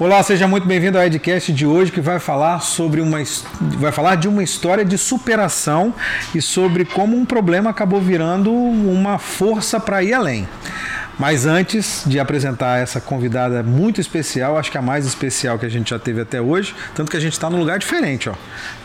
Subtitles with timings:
[0.00, 3.18] Olá, seja muito bem-vindo ao Edcast de hoje que vai falar sobre uma
[3.60, 5.92] vai falar de uma história de superação
[6.34, 10.48] e sobre como um problema acabou virando uma força para ir além.
[11.20, 15.68] Mas antes de apresentar essa convidada muito especial, acho que a mais especial que a
[15.68, 18.32] gente já teve até hoje, tanto que a gente está num lugar diferente, ó.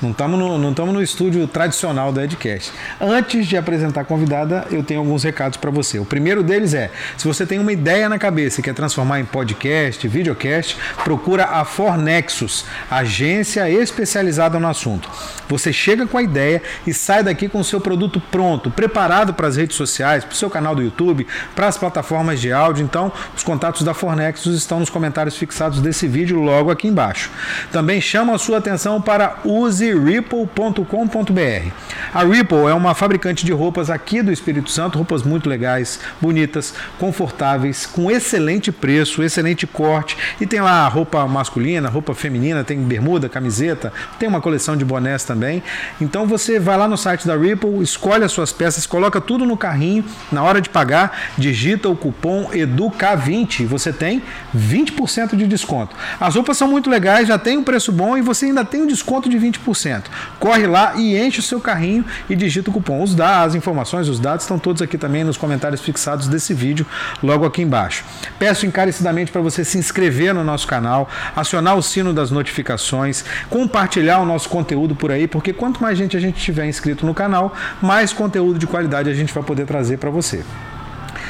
[0.02, 2.74] Não estamos no, no estúdio tradicional do Edcast.
[3.00, 5.98] Antes de apresentar a convidada, eu tenho alguns recados para você.
[5.98, 9.26] O primeiro deles é: se você tem uma ideia na cabeça e quer transformar em
[9.26, 10.76] podcast, videocast,
[11.06, 15.10] procura a Fornexus, agência especializada no assunto.
[15.48, 19.48] Você chega com a ideia e sai daqui com o seu produto pronto, preparado para
[19.48, 21.26] as redes sociais, para o seu canal do YouTube,
[21.56, 22.84] para as plataformas plataformas de áudio.
[22.84, 27.30] Então, os contatos da Fornexus estão nos comentários fixados desse vídeo logo aqui embaixo.
[27.72, 31.72] Também chamo a sua atenção para useripple.com.br.
[32.14, 36.74] A Ripple é uma fabricante de roupas aqui do Espírito Santo, roupas muito legais, bonitas,
[36.98, 43.30] confortáveis, com excelente preço, excelente corte e tem lá roupa masculina, roupa feminina, tem bermuda,
[43.30, 45.62] camiseta, tem uma coleção de bonés também.
[46.00, 49.58] Então você vai lá no site da Ripple, escolhe as suas peças, coloca tudo no
[49.58, 54.24] carrinho, na hora de pagar, digita o cupom cupom EDUCA20, você tem
[54.56, 55.96] 20% de desconto.
[56.20, 58.88] As roupas são muito legais, já tem um preço bom e você ainda tem um
[58.88, 60.04] desconto de 20%.
[60.40, 63.04] Corre lá e enche o seu carrinho e digita o cupom.
[63.04, 66.86] Os dados, as informações, os dados estão todos aqui também nos comentários fixados desse vídeo,
[67.22, 68.04] logo aqui embaixo.
[68.40, 74.20] Peço encarecidamente para você se inscrever no nosso canal, acionar o sino das notificações, compartilhar
[74.20, 77.54] o nosso conteúdo por aí, porque quanto mais gente a gente tiver inscrito no canal,
[77.82, 80.44] mais conteúdo de qualidade a gente vai poder trazer para você.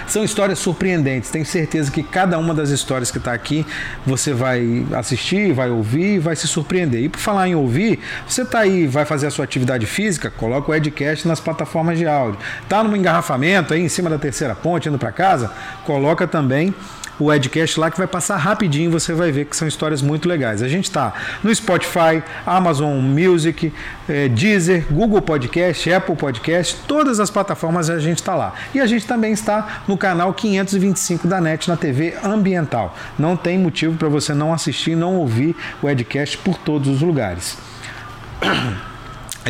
[0.07, 1.29] São histórias surpreendentes.
[1.29, 3.65] Tenho certeza que cada uma das histórias que está aqui
[4.05, 7.03] você vai assistir, vai ouvir e vai se surpreender.
[7.03, 10.71] E por falar em ouvir, você está aí, vai fazer a sua atividade física, coloca
[10.71, 12.39] o Edcast nas plataformas de áudio.
[12.63, 15.51] Está num engarrafamento aí em cima da terceira ponte, indo para casa,
[15.83, 16.73] coloca também
[17.19, 20.61] o Edcast lá que vai passar rapidinho, você vai ver que são histórias muito legais.
[20.61, 23.73] A gente está no Spotify, Amazon Music,
[24.09, 28.53] eh, Deezer, Google Podcast, Apple Podcast, todas as plataformas a gente está lá.
[28.73, 32.95] E a gente também está no canal 525 da NET na TV Ambiental.
[33.17, 37.57] Não tem motivo para você não assistir, não ouvir o Edcast por todos os lugares.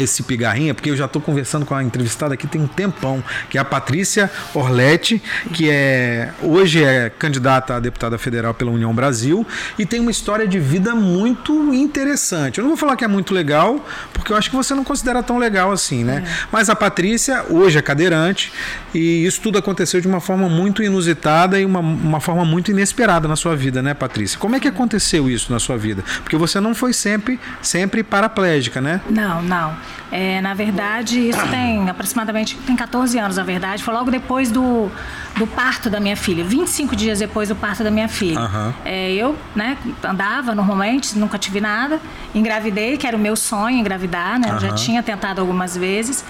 [0.01, 3.57] Esse pigarrinha, porque eu já estou conversando com a entrevistada aqui tem um tempão, que
[3.57, 5.22] é a Patrícia Orletti,
[5.53, 9.45] que é hoje é candidata a deputada federal pela União Brasil
[9.78, 12.57] e tem uma história de vida muito interessante.
[12.57, 15.23] Eu não vou falar que é muito legal, porque eu acho que você não considera
[15.23, 16.23] tão legal assim, né?
[16.25, 16.47] É.
[16.51, 18.51] Mas a Patrícia hoje é cadeirante
[18.94, 23.28] e isso tudo aconteceu de uma forma muito inusitada e uma, uma forma muito inesperada
[23.28, 24.38] na sua vida, né, Patrícia?
[24.39, 26.03] Como é que aconteceu isso na sua vida?
[26.23, 29.01] Porque você não foi sempre sempre paraplégica, né?
[29.09, 29.75] Não, não.
[30.12, 33.84] É, na verdade, isso tem aproximadamente tem 14 anos, na verdade.
[33.84, 34.90] Foi logo depois do,
[35.35, 38.40] do parto da minha filha, 25 dias depois do parto da minha filha.
[38.40, 38.73] Uhum.
[38.85, 42.00] É, eu né, andava normalmente, nunca tive nada.
[42.34, 44.53] Engravidei, que era o meu sonho engravidar, né?
[44.53, 44.59] Uhum.
[44.59, 46.23] Já tinha tentado algumas vezes.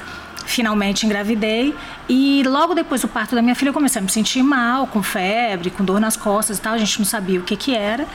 [0.46, 1.76] Finalmente engravidei
[2.08, 5.02] e logo depois do parto da minha filha eu comecei a me sentir mal, com
[5.02, 6.74] febre, com dor nas costas e tal.
[6.74, 8.06] A gente não sabia o que que era.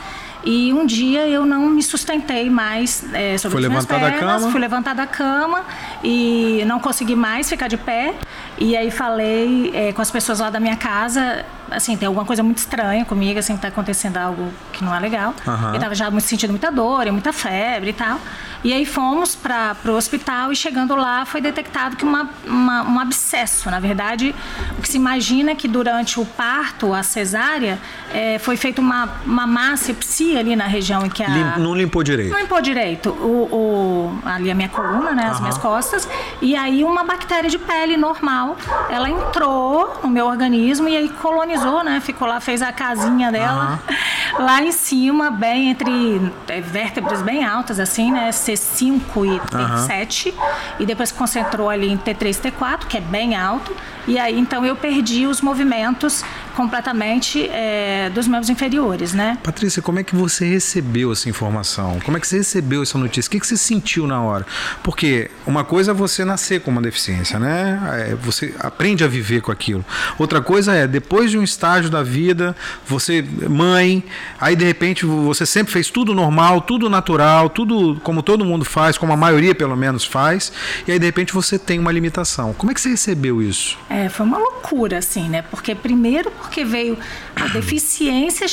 [0.43, 4.19] E um dia eu não me sustentei mais é, sobre Foi as minhas pernas, da
[4.19, 4.51] cama.
[4.51, 5.63] fui levantada da cama
[6.03, 8.15] e não consegui mais ficar de pé.
[8.57, 12.43] E aí falei é, com as pessoas lá da minha casa, assim, tem alguma coisa
[12.43, 15.33] muito estranha comigo, assim, tá acontecendo algo que não é legal.
[15.45, 15.73] Uhum.
[15.73, 18.19] Eu tava já sentindo muita dor e muita febre e tal.
[18.63, 22.99] E aí fomos para o hospital e chegando lá foi detectado que uma, uma, um
[22.99, 23.71] abscesso.
[23.71, 24.35] Na verdade,
[24.77, 27.79] o que se imagina é que durante o parto, a cesárea,
[28.13, 31.27] é, foi feita uma, uma má asepsia ali na região em que a...
[31.27, 32.31] Lim, não limpou direito.
[32.31, 33.09] Não limpou direito.
[33.09, 35.41] O, o, ali a minha coluna, né, as uhum.
[35.41, 36.07] minhas costas.
[36.39, 38.57] E aí uma bactéria de pele normal,
[38.89, 41.99] ela entrou no meu organismo e aí colonizou, né?
[41.99, 43.79] Ficou lá, fez a casinha dela.
[43.87, 43.95] Uhum
[44.39, 48.29] lá em cima, bem entre é, vértebras bem altas, assim, né?
[48.29, 50.27] C5 e T7.
[50.27, 50.43] Uhum.
[50.79, 53.75] E depois concentrou ali em T3 e T4, que é bem alto.
[54.07, 56.23] E aí, então, eu perdi os movimentos
[56.61, 59.39] completamente é, dos membros inferiores, né?
[59.43, 61.99] Patrícia, como é que você recebeu essa informação?
[62.05, 63.27] Como é que você recebeu essa notícia?
[63.27, 64.45] O que, que você sentiu na hora?
[64.83, 67.81] Porque uma coisa é você nascer com uma deficiência, né?
[68.09, 69.83] É, você aprende a viver com aquilo.
[70.19, 72.55] Outra coisa é, depois de um estágio da vida,
[72.85, 74.03] você, mãe,
[74.39, 78.99] aí de repente você sempre fez tudo normal, tudo natural, tudo como todo mundo faz,
[78.99, 80.53] como a maioria pelo menos faz,
[80.87, 82.53] e aí de repente você tem uma limitação.
[82.53, 83.79] Como é que você recebeu isso?
[83.89, 85.41] É, foi uma loucura, assim, né?
[85.41, 86.97] Porque primeiro porque veio
[87.33, 88.45] a deficiência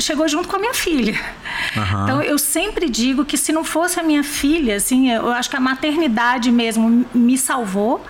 [0.00, 1.14] chegou junto com a minha filha.
[1.76, 2.02] Uhum.
[2.02, 5.54] Então eu sempre digo que se não fosse a minha filha, assim, eu acho que
[5.56, 8.04] a maternidade mesmo me salvou.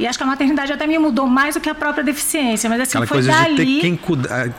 [0.00, 2.70] E acho que a maternidade até me mudou mais do que a própria deficiência.
[2.70, 3.56] Mas assim, Aquela foi coisa dali.
[3.56, 4.00] de ter quem,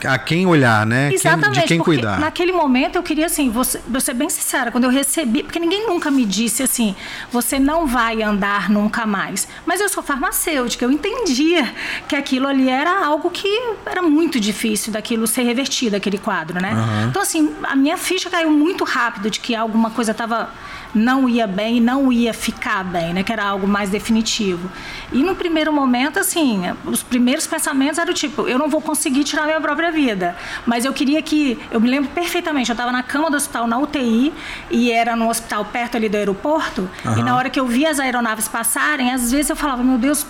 [0.08, 1.12] a quem olhar, né?
[1.12, 2.20] Exatamente, quem, de quem cuidar.
[2.20, 5.84] naquele momento eu queria assim, ser, vou ser bem sincera, quando eu recebi, porque ninguém
[5.84, 6.94] nunca me disse assim,
[7.32, 9.48] você não vai andar nunca mais.
[9.66, 11.74] Mas eu sou farmacêutica, eu entendia
[12.06, 13.48] que aquilo ali era algo que
[13.84, 16.72] era muito difícil daquilo ser revertido, aquele quadro, né?
[16.72, 17.08] Uhum.
[17.08, 20.50] Então assim, a minha ficha caiu muito rápido de que alguma coisa estava
[20.94, 23.22] não ia bem e não ia ficar bem, né?
[23.22, 24.70] Que era algo mais definitivo.
[25.12, 29.44] E no primeiro momento, assim, os primeiros pensamentos eram tipo, eu não vou conseguir tirar
[29.44, 30.36] minha própria vida.
[30.66, 33.78] Mas eu queria que, eu me lembro perfeitamente, eu estava na cama do hospital na
[33.78, 34.32] UTI
[34.70, 36.88] e era no hospital perto ali do aeroporto.
[37.04, 37.18] Uhum.
[37.18, 40.26] E na hora que eu via as aeronaves passarem, às vezes eu falava, meu Deus,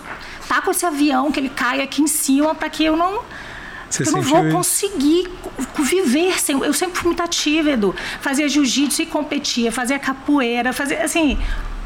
[0.49, 3.21] tá com esse avião que ele cai aqui em cima para que eu não
[3.93, 4.57] Você eu não vou isso?
[4.57, 5.31] conseguir
[5.79, 6.59] viver sem.
[6.59, 7.95] Eu sempre fui muito ativa, Edu.
[8.21, 11.39] Fazia jiu-jitsu e competia, fazia capoeira, fazia assim.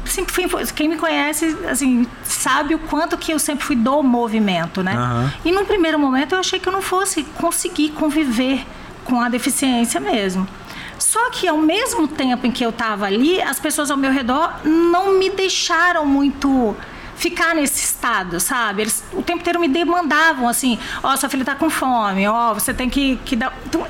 [0.05, 4.81] Sempre fui, quem me conhece, assim, sabe o quanto que eu sempre fui do movimento,
[4.81, 4.93] né?
[4.93, 5.33] Aham.
[5.43, 8.65] E num primeiro momento eu achei que eu não fosse conseguir conviver
[9.03, 10.47] com a deficiência mesmo.
[10.97, 14.61] Só que ao mesmo tempo em que eu estava ali, as pessoas ao meu redor
[14.63, 16.75] não me deixaram muito
[17.17, 18.83] ficar nesse estado, sabe?
[18.83, 22.73] Eles o tempo inteiro me demandavam assim, ó, sua filha está com fome, ó, você
[22.73, 23.53] tem que, que dar.
[23.65, 23.85] Então,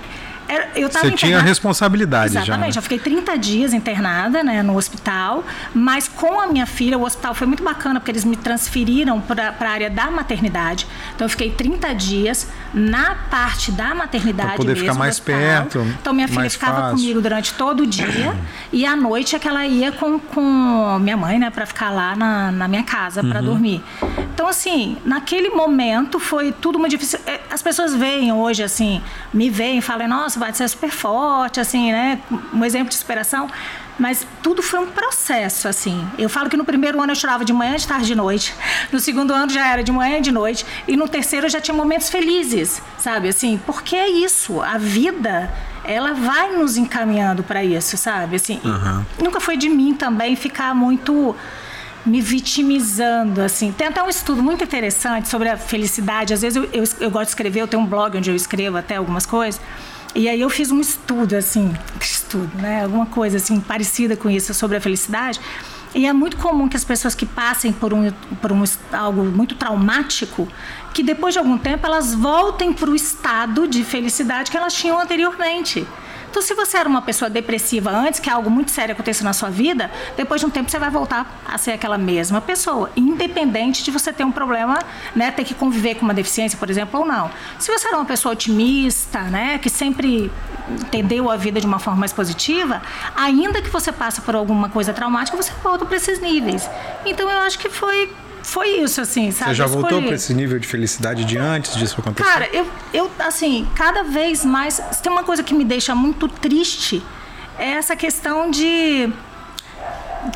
[0.47, 2.41] era- eu tava Você tinha internada- responsabilidade já.
[2.43, 2.79] Exatamente, né?
[2.79, 7.33] eu fiquei 30 dias internada né, no hospital, mas com a minha filha, o hospital
[7.33, 10.87] foi muito bacana, porque eles me transferiram para a área da maternidade.
[11.15, 14.49] Então eu fiquei 30 dias na parte da maternidade.
[14.49, 16.97] Pra poder mesmo, ficar mais perto, Então minha filha ficava fácil.
[16.97, 18.35] comigo durante todo o dia
[18.71, 22.15] e à noite é que ela ia com, com minha mãe, né, para ficar lá
[22.15, 23.29] na, na minha casa Uhum.
[23.29, 23.83] para dormir.
[24.33, 27.19] Então assim, naquele momento foi tudo muito difícil.
[27.25, 29.01] É, As pessoas veem hoje assim,
[29.33, 32.19] me veem e falam, nossa, vai ser super forte, assim, né,
[32.53, 33.49] um exemplo de superação.
[33.99, 36.07] Mas tudo foi um processo, assim.
[36.19, 38.53] Eu falo que no primeiro ano eu chorava de manhã, de tarde, de noite.
[38.91, 40.65] No segundo ano já era de manhã e de noite.
[40.87, 43.27] E no terceiro eu já tinha momentos felizes, sabe?
[43.27, 44.61] Assim, porque é isso.
[44.61, 45.51] A vida,
[45.83, 48.35] ela vai nos encaminhando para isso, sabe?
[48.35, 48.61] Assim,
[49.19, 51.35] e nunca foi de mim também ficar muito
[52.05, 53.71] me vitimizando, assim.
[53.71, 56.33] Tem até um estudo muito interessante sobre a felicidade.
[56.33, 58.77] Às vezes eu, eu, eu gosto de escrever, eu tenho um blog onde eu escrevo
[58.77, 59.59] até algumas coisas.
[60.15, 62.83] E aí eu fiz um estudo, assim, estudo, né?
[62.83, 65.39] Alguma coisa, assim, parecida com isso, sobre a felicidade.
[65.93, 68.11] E é muito comum que as pessoas que passem por, um,
[68.41, 70.47] por um, algo muito traumático,
[70.93, 74.99] que depois de algum tempo elas voltem para o estado de felicidade que elas tinham
[74.99, 75.87] anteriormente.
[76.37, 79.49] Então, se você era uma pessoa depressiva antes, que algo muito sério aconteceu na sua
[79.49, 83.89] vida, depois de um tempo você vai voltar a ser aquela mesma pessoa, independente de
[83.89, 84.77] você ter um problema,
[85.15, 87.31] né, ter que conviver com uma deficiência, por exemplo, ou não.
[87.57, 90.31] Se você era uma pessoa otimista, né, que sempre
[90.69, 92.83] entendeu a vida de uma forma mais positiva,
[93.15, 96.69] ainda que você passe por alguma coisa traumática, você volta para esses níveis.
[97.03, 98.11] Então, eu acho que foi
[98.47, 99.51] foi isso, assim, sabe?
[99.51, 99.81] Você já Escolher.
[99.81, 102.29] voltou para esse nível de felicidade de antes disso acontecer?
[102.29, 104.81] Cara, eu, eu, assim, cada vez mais.
[105.03, 107.03] Tem uma coisa que me deixa muito triste,
[107.59, 109.11] é essa questão de.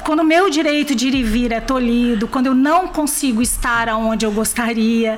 [0.04, 3.88] Quando o meu direito de ir e vir é tolhido, quando eu não consigo estar
[3.90, 5.18] aonde eu gostaria,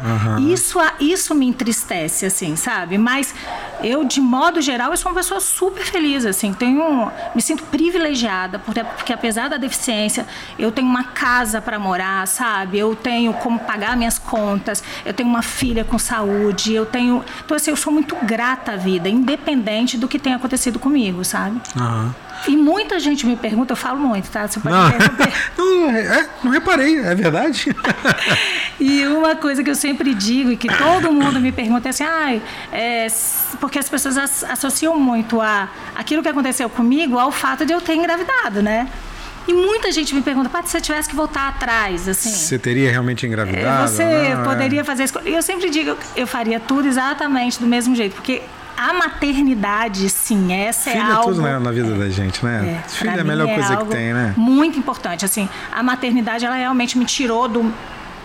[0.52, 2.98] isso, a- isso me entristece, assim, sabe?
[2.98, 3.34] Mas
[3.84, 8.60] eu, de modo geral, eu sou uma pessoa super feliz, assim, tenho, me sinto privilegiada,
[8.60, 10.26] porque, porque apesar da deficiência,
[10.58, 12.78] eu tenho uma casa para morar, sabe?
[12.80, 17.24] Eu tenho como pagar minhas contas, eu tenho uma filha com saúde, eu tenho.
[17.46, 21.60] Então, assim, eu sou muito grata à vida, independente do que tenha acontecido comigo, sabe?
[21.78, 22.16] Aham.
[22.48, 24.48] E muita gente me pergunta, eu falo muito, tá?
[24.48, 24.90] Você pode Não,
[25.58, 27.74] não, é, não reparei, é verdade?
[28.80, 32.04] E uma coisa que eu sempre digo e que todo mundo me pergunta é assim,
[32.04, 32.38] ah,
[32.72, 33.08] é,
[33.60, 37.80] porque as pessoas as- associam muito a aquilo que aconteceu comigo ao fato de eu
[37.80, 38.90] ter engravidado, né?
[39.48, 42.90] E muita gente me pergunta, Paty, se você tivesse que voltar atrás, assim, Você teria
[42.90, 43.90] realmente é, engravidado?
[43.92, 44.44] você Não, é.
[44.44, 45.20] poderia fazer isso.
[45.20, 48.42] Eu sempre digo, eu faria tudo exatamente do mesmo jeito, porque
[48.78, 51.30] a maternidade, sim, essa Filho é é algo...
[51.30, 52.84] tudo né, na vida da gente, né?
[52.86, 54.34] É, Filho é a melhor coisa que tem, né?
[54.38, 57.74] Muito importante, assim, a maternidade ela realmente me tirou do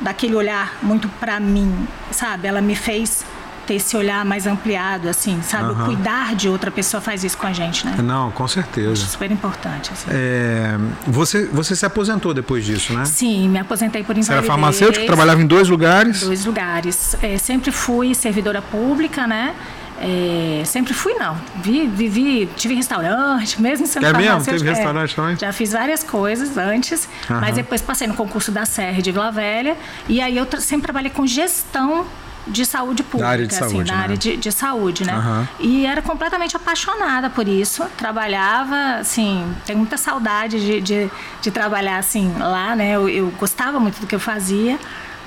[0.00, 2.46] daquele olhar muito pra mim, sabe?
[2.46, 3.24] Ela me fez
[3.66, 5.64] ter esse olhar mais ampliado, assim, sabe?
[5.64, 5.84] O Aham.
[5.86, 7.96] cuidar de outra pessoa faz isso com a gente, né?
[8.02, 9.04] Não, com certeza.
[9.04, 10.06] Super importante, assim.
[10.10, 13.04] É, você, você se aposentou depois disso, né?
[13.04, 14.46] Sim, me aposentei por Você era invalidez.
[14.46, 16.22] farmacêutico, trabalhava em dois lugares.
[16.22, 17.14] dois lugares.
[17.20, 19.54] É, sempre fui servidora pública, né?
[20.00, 21.36] É, sempre fui, não.
[21.56, 24.44] Vi, vivi, tive restaurante, mesmo sendo É mesmo?
[24.44, 24.72] Teve é.
[24.72, 25.36] restaurante também?
[25.36, 27.40] Já fiz várias coisas antes, Aham.
[27.40, 29.76] mas depois passei no concurso da SER de Vila Velha.
[30.08, 32.06] E aí eu tra- sempre trabalhei com gestão
[32.46, 34.02] de saúde pública, área de assim, saúde, na né?
[34.04, 35.12] área de, de saúde, né?
[35.12, 35.48] Aham.
[35.60, 37.84] E era completamente apaixonada por isso.
[37.96, 41.10] Trabalhava, assim, tenho muita saudade de, de,
[41.42, 42.92] de trabalhar assim lá, né?
[42.92, 44.78] Eu, eu gostava muito do que eu fazia.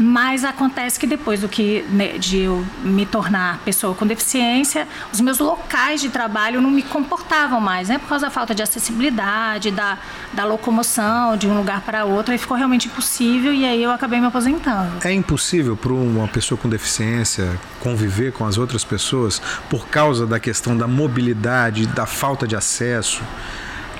[0.01, 5.21] Mas acontece que depois do que né, de eu me tornar pessoa com deficiência, os
[5.21, 7.99] meus locais de trabalho não me comportavam mais, né?
[7.99, 9.97] Por causa da falta de acessibilidade, da,
[10.33, 14.19] da locomoção de um lugar para outro, aí ficou realmente impossível e aí eu acabei
[14.19, 15.05] me aposentando.
[15.05, 20.39] É impossível para uma pessoa com deficiência conviver com as outras pessoas por causa da
[20.39, 23.21] questão da mobilidade, da falta de acesso?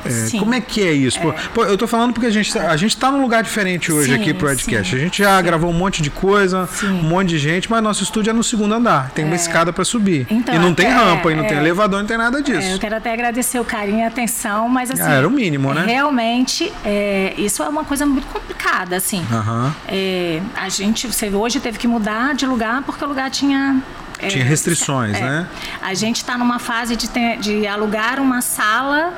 [0.05, 1.19] É, como é que é isso?
[1.19, 1.33] É.
[1.53, 4.15] Pô, eu tô falando porque a gente, a gente tá num lugar diferente hoje sim,
[4.15, 4.95] aqui pro podcast.
[4.95, 5.43] A gente já sim.
[5.43, 6.87] gravou um monte de coisa, sim.
[6.87, 9.11] um monte de gente, mas nosso estúdio é no segundo andar.
[9.11, 9.37] Tem uma é.
[9.37, 10.27] escada para subir.
[10.29, 11.61] Então, e não tem rampa, e não tem é.
[11.61, 12.71] elevador, não tem nada é, disso.
[12.71, 15.01] eu quero até agradecer o carinho e a atenção, mas assim.
[15.01, 15.85] Ah, era o mínimo, né?
[15.85, 16.71] Realmente,
[17.37, 19.25] isso é uma coisa muito complicada, assim.
[19.31, 19.71] Uhum.
[20.55, 23.81] a gente, você hoje teve que mudar de lugar porque o lugar tinha
[24.29, 25.47] tinha restrições, é, né?
[25.81, 29.13] A gente está numa fase de, ter, de alugar uma sala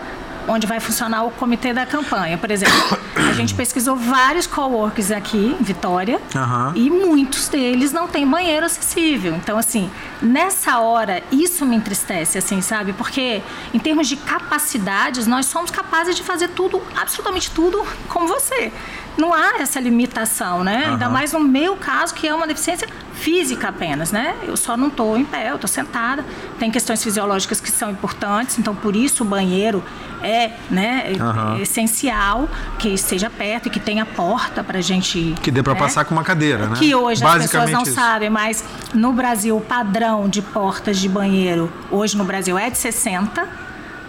[0.47, 2.37] onde vai funcionar o comitê da campanha.
[2.37, 6.71] Por exemplo, a gente pesquisou vários coworkers aqui em Vitória uhum.
[6.75, 9.35] e muitos deles não têm banheiro acessível.
[9.35, 9.89] Então, assim,
[10.21, 12.93] nessa hora, isso me entristece, assim, sabe?
[12.93, 13.41] Porque
[13.73, 18.71] em termos de capacidades, nós somos capazes de fazer tudo, absolutamente tudo, como você.
[19.17, 20.85] Não há essa limitação, né?
[20.85, 20.93] Uhum.
[20.93, 24.35] Ainda mais no meu caso, que é uma deficiência física apenas, né?
[24.45, 26.25] Eu só não estou em pé, eu estou sentada.
[26.59, 29.83] Tem questões fisiológicas que são importantes, então por isso o banheiro
[30.21, 31.61] é, né, uhum.
[31.61, 32.47] essencial
[32.79, 35.35] que esteja perto e que tenha porta para gente.
[35.41, 35.79] Que dê para né?
[35.79, 36.75] passar com uma cadeira, né?
[36.77, 37.93] Que hoje as pessoas não isso.
[37.93, 42.77] sabem, mas no Brasil o padrão de portas de banheiro hoje no Brasil é de
[42.77, 43.62] 60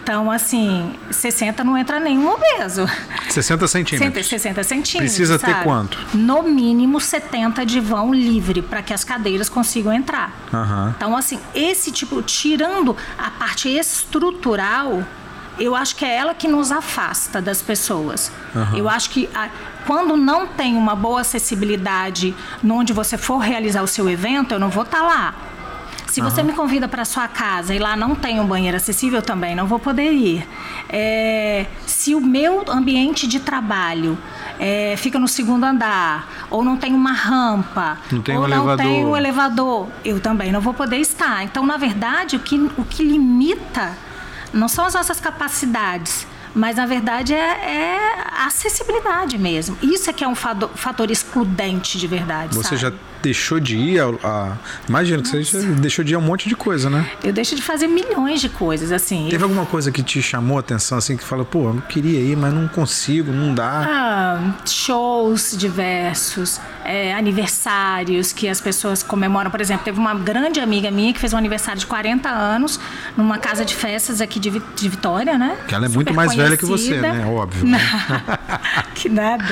[0.04, 2.86] então, assim, 60 não entra nenhum obeso.
[3.30, 4.26] 60 centímetros.
[4.26, 5.14] 60 centímetros.
[5.14, 5.54] Precisa sabe?
[5.54, 5.98] ter quanto?
[6.12, 10.30] No mínimo 70 de vão livre para que as cadeiras consigam entrar.
[10.52, 10.90] Uhum.
[10.90, 15.02] Então, assim, esse tipo, tirando a parte estrutural,
[15.58, 18.30] eu acho que é ela que nos afasta das pessoas.
[18.54, 18.76] Uhum.
[18.76, 19.48] Eu acho que a,
[19.86, 24.68] quando não tem uma boa acessibilidade onde você for realizar o seu evento, eu não
[24.68, 25.34] vou estar tá lá.
[26.14, 26.46] Se você uhum.
[26.46, 29.66] me convida para sua casa e lá não tem um banheiro acessível, eu também não
[29.66, 30.46] vou poder ir.
[30.88, 34.16] É, se o meu ambiente de trabalho
[34.60, 38.56] é, fica no segundo andar, ou não tem uma rampa, não tem ou um não
[38.58, 38.86] elevador.
[38.86, 41.42] tem um elevador, eu também não vou poder estar.
[41.42, 43.98] Então, na verdade, o que, o que limita
[44.52, 47.98] não são as nossas capacidades, mas na verdade é, é
[48.40, 49.76] a acessibilidade mesmo.
[49.82, 52.54] Isso é que é um fator, fator excludente de verdade.
[52.54, 52.80] Você sabe?
[52.80, 52.92] já
[53.24, 54.06] deixou de ir a.
[54.22, 54.52] a
[54.86, 57.10] imagina que você deixou de ir a um monte de coisa, né?
[57.22, 59.28] Eu deixo de fazer milhões de coisas, assim.
[59.30, 59.48] Teve eu...
[59.48, 62.52] alguma coisa que te chamou a atenção, assim, que fala, pô, eu queria ir, mas
[62.52, 63.86] não consigo, não dá?
[63.88, 69.50] Ah, shows diversos, é, aniversários que as pessoas comemoram.
[69.50, 72.78] Por exemplo, teve uma grande amiga minha que fez um aniversário de 40 anos
[73.16, 75.56] numa casa de festas aqui de, de Vitória, né?
[75.66, 76.44] Que ela é Super muito mais conhecida.
[76.44, 77.26] velha que você, né?
[77.26, 77.66] Óbvio.
[77.66, 77.78] Né?
[78.94, 79.44] que nada.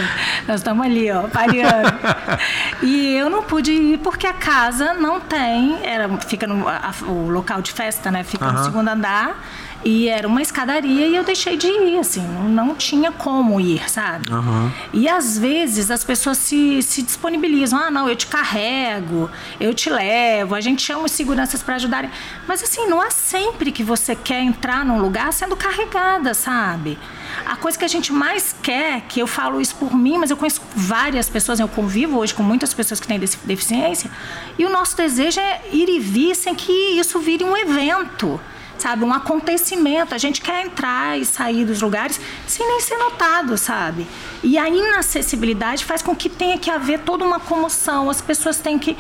[0.47, 1.95] Nós estamos ali, ó, pareando.
[2.83, 6.93] e eu não pude pude ir porque a casa não tem, era, fica no a,
[7.07, 8.25] o local de festa, né?
[8.25, 8.53] Fica uhum.
[8.53, 9.41] no segundo andar.
[9.85, 13.89] E era uma escadaria e eu deixei de ir, assim, não, não tinha como ir,
[13.91, 14.33] sabe?
[14.33, 14.71] Uhum.
[14.93, 19.91] E às vezes as pessoas se, se disponibilizam, ah, não, eu te carrego, eu te
[19.91, 22.11] levo, a gente chama os seguranças para ajudarem.
[22.47, 26.97] Mas assim, não é sempre que você quer entrar num lugar sendo carregada, sabe?
[27.45, 30.37] A coisa que a gente mais quer, que eu falo isso por mim, mas eu
[30.37, 34.11] conheço várias pessoas, eu convivo hoje com muitas pessoas que têm deficiência,
[34.57, 38.41] e o nosso desejo é ir e vir sem que isso vire um evento
[38.83, 39.05] sabe?
[39.05, 40.15] Um acontecimento.
[40.15, 44.07] A gente quer entrar e sair dos lugares sem nem ser notado, sabe?
[44.43, 48.11] E a inacessibilidade faz com que tenha que haver toda uma comoção.
[48.11, 48.97] As pessoas têm que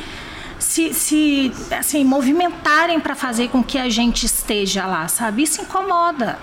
[0.58, 5.42] se, se assim, movimentarem para fazer com que a gente esteja lá, sabe?
[5.42, 6.38] Isso incomoda.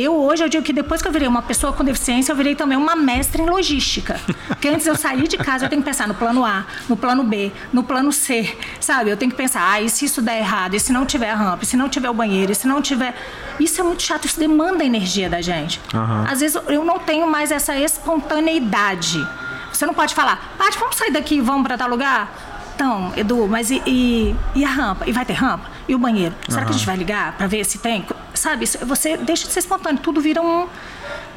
[0.00, 2.54] Eu hoje, eu digo que depois que eu virei uma pessoa com deficiência, eu virei
[2.54, 4.18] também uma mestra em logística.
[4.48, 7.22] Porque antes eu sair de casa, eu tenho que pensar no plano A, no plano
[7.22, 9.10] B, no plano C, sabe?
[9.10, 10.74] Eu tenho que pensar, ah, e se isso der errado?
[10.74, 11.64] E se não tiver rampa?
[11.64, 12.50] E se não tiver o banheiro?
[12.50, 13.14] E se não tiver...
[13.58, 15.80] Isso é muito chato, isso demanda energia da gente.
[15.92, 16.24] Uhum.
[16.26, 19.26] Às vezes eu não tenho mais essa espontaneidade.
[19.72, 22.32] Você não pode falar, Paty, vamos sair daqui e vamos para tal lugar?
[22.74, 25.06] Então, Edu, mas e, e, e, a rampa?
[25.06, 25.68] E vai ter rampa?
[25.86, 26.34] E o banheiro?
[26.48, 26.66] Será uhum.
[26.66, 28.06] que a gente vai ligar para ver se tem?
[28.34, 30.68] Sabe, você deixa de ser espontâneo, tudo vira um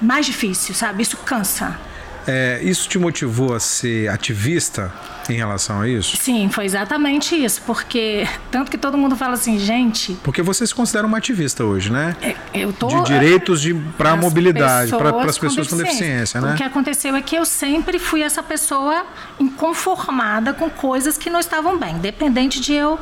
[0.01, 1.03] mais difícil, sabe?
[1.03, 1.77] Isso cansa.
[2.25, 4.93] É, isso te motivou a ser ativista
[5.29, 6.15] em relação a isso?
[6.17, 10.17] Sim, foi exatamente isso, porque tanto que todo mundo fala assim, gente.
[10.23, 12.15] Porque você se considera uma ativista hoje, né?
[12.21, 16.53] É, eu tô de direitos de para mobilidade, para as pessoas com deficiência, né?
[16.53, 19.05] O que aconteceu é que eu sempre fui essa pessoa
[19.39, 22.99] inconformada com coisas que não estavam bem, independente de eu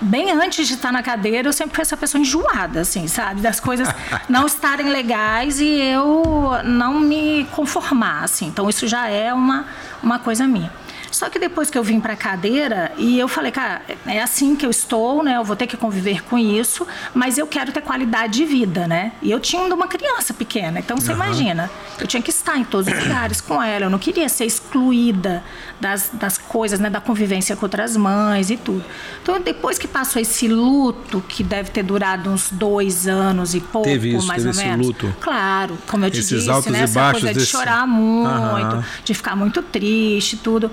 [0.00, 3.40] bem antes de estar na cadeira, eu sempre fui essa pessoa enjoada, assim, sabe?
[3.40, 3.88] Das coisas
[4.28, 8.46] não estarem legais e eu não me conformar, assim.
[8.46, 9.66] Então, isso já é uma,
[10.02, 10.72] uma coisa minha.
[11.12, 14.56] Só que depois que eu vim para a cadeira e eu falei, cara, é assim
[14.56, 15.36] que eu estou, né?
[15.36, 19.12] Eu vou ter que conviver com isso, mas eu quero ter qualidade de vida, né?
[19.20, 21.16] E eu tinha uma criança pequena, então você uhum.
[21.16, 24.46] imagina, eu tinha que estar em todos os lugares com ela, eu não queria ser
[24.46, 25.44] excluída
[25.78, 26.88] das, das coisas, né?
[26.88, 28.84] Da convivência com outras mães e tudo.
[29.22, 33.88] Então, depois que passou esse luto, que deve ter durado uns dois anos e pouco,
[33.88, 34.86] teve isso, mais teve ou menos.
[34.86, 35.14] luto.
[35.20, 36.80] Claro, como eu te Esses disse, né?
[36.80, 37.40] E Essa coisa desse...
[37.40, 38.84] de chorar muito, uhum.
[39.04, 40.70] de ficar muito triste, tudo.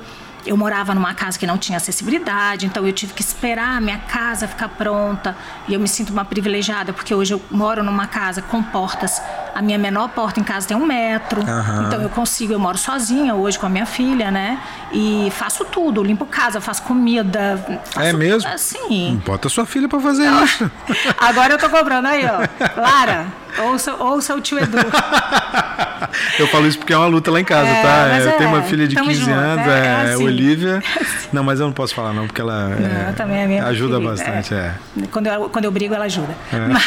[0.49, 3.99] Eu morava numa casa que não tinha acessibilidade, então eu tive que esperar a minha
[3.99, 5.37] casa ficar pronta.
[5.67, 9.21] E eu me sinto uma privilegiada, porque hoje eu moro numa casa com portas.
[9.53, 11.41] A minha menor porta em casa tem um metro.
[11.41, 11.85] Uhum.
[11.85, 14.59] Então eu consigo, eu moro sozinha hoje com a minha filha, né?
[14.91, 17.63] E faço tudo, limpo casa, faço comida.
[17.91, 18.49] Faço, é mesmo?
[18.49, 19.21] Assim.
[19.23, 20.71] Bota sua filha para fazer isso.
[21.19, 22.81] Agora eu tô cobrando aí, ó.
[22.81, 23.27] Lara,
[23.57, 24.77] ouça, ouça o tio Edu.
[26.39, 28.19] eu falo isso porque é uma luta lá em casa, é, tá?
[28.19, 30.25] Eu é, tenho uma filha de 15 junto, anos, é, é assim.
[30.25, 30.83] Olivia.
[31.31, 34.51] Não, mas eu não posso falar não, porque ela não, também é minha ajuda bastante.
[34.51, 34.73] É.
[35.11, 36.35] Quando, eu, quando eu brigo, ela ajuda.
[36.69, 36.85] Mas,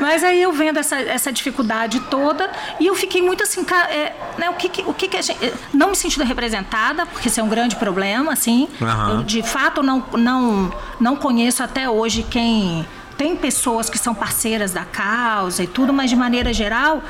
[0.00, 4.50] mas, aí eu vendo essa, essa dificuldade toda e eu fiquei muito assim, é, né,
[4.50, 7.48] o que, o que, que a gente, não me sentindo representada, porque isso é um
[7.48, 8.68] grande problema, assim.
[8.80, 9.10] Uhum.
[9.10, 14.72] Eu, de fato, não, não, não conheço até hoje quem tem pessoas que são parceiras
[14.72, 17.02] da causa e tudo, mas de maneira geral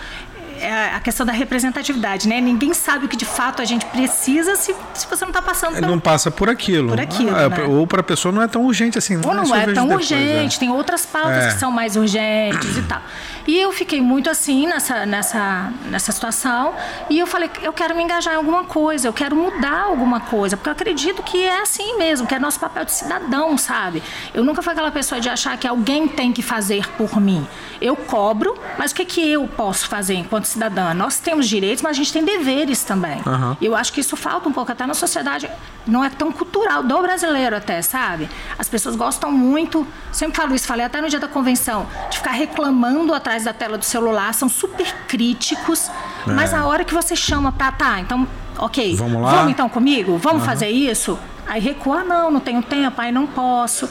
[0.63, 2.41] é a questão da representatividade, né?
[2.41, 5.75] Ninguém sabe o que de fato a gente precisa se, se você não está passando
[5.75, 5.83] por...
[5.83, 6.91] Não passa por aquilo.
[6.91, 7.65] Por aquilo, ah, né?
[7.65, 9.17] Ou para a pessoa não é tão urgente assim.
[9.17, 10.61] Ou não, é tão depois, urgente, é.
[10.61, 11.53] tem outras pautas é.
[11.53, 13.03] que são mais urgentes e tal.
[13.47, 16.75] E eu fiquei muito assim nessa, nessa, nessa situação
[17.11, 20.57] e eu falei, eu quero me engajar em alguma coisa, eu quero mudar alguma coisa,
[20.57, 24.03] porque eu acredito que é assim mesmo, que é nosso papel de cidadão, sabe?
[24.33, 27.47] Eu nunca fui aquela pessoa de achar que alguém tem que fazer por mim.
[27.81, 30.95] Eu cobro, mas o que, que eu posso fazer enquanto cidadã.
[30.95, 33.21] Nós temos direitos, mas a gente tem deveres também.
[33.27, 33.57] Uhum.
[33.61, 35.51] Eu acho que isso falta um pouco até na sociedade,
[35.87, 38.29] não é tão cultural, do brasileiro até, sabe?
[38.59, 42.33] As pessoas gostam muito, sempre falo isso, falei até no dia da convenção, de ficar
[42.33, 45.91] reclamando atrás da tela do celular, são super críticos,
[46.27, 46.33] é.
[46.33, 48.27] mas a hora que você chama pra, tá, então,
[48.59, 49.31] ok, vamos lá?
[49.33, 50.19] Vamos então comigo?
[50.19, 50.49] Vamos uhum.
[50.49, 51.19] fazer isso?
[51.47, 53.89] Aí recua, ah, não, não tenho tempo, aí não posso.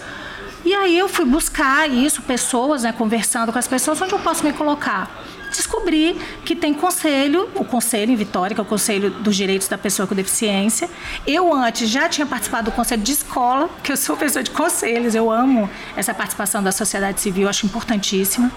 [0.63, 4.43] E aí eu fui buscar isso, pessoas, né, conversando com as pessoas, onde eu posso
[4.43, 5.09] me colocar
[5.51, 9.77] descobri que tem conselho, o conselho em Vitória, que é o Conselho dos Direitos da
[9.77, 10.89] Pessoa com Deficiência.
[11.27, 15.13] Eu antes já tinha participado do conselho de escola, que eu sou pessoa de conselhos,
[15.15, 18.51] eu amo essa participação da sociedade civil, acho importantíssima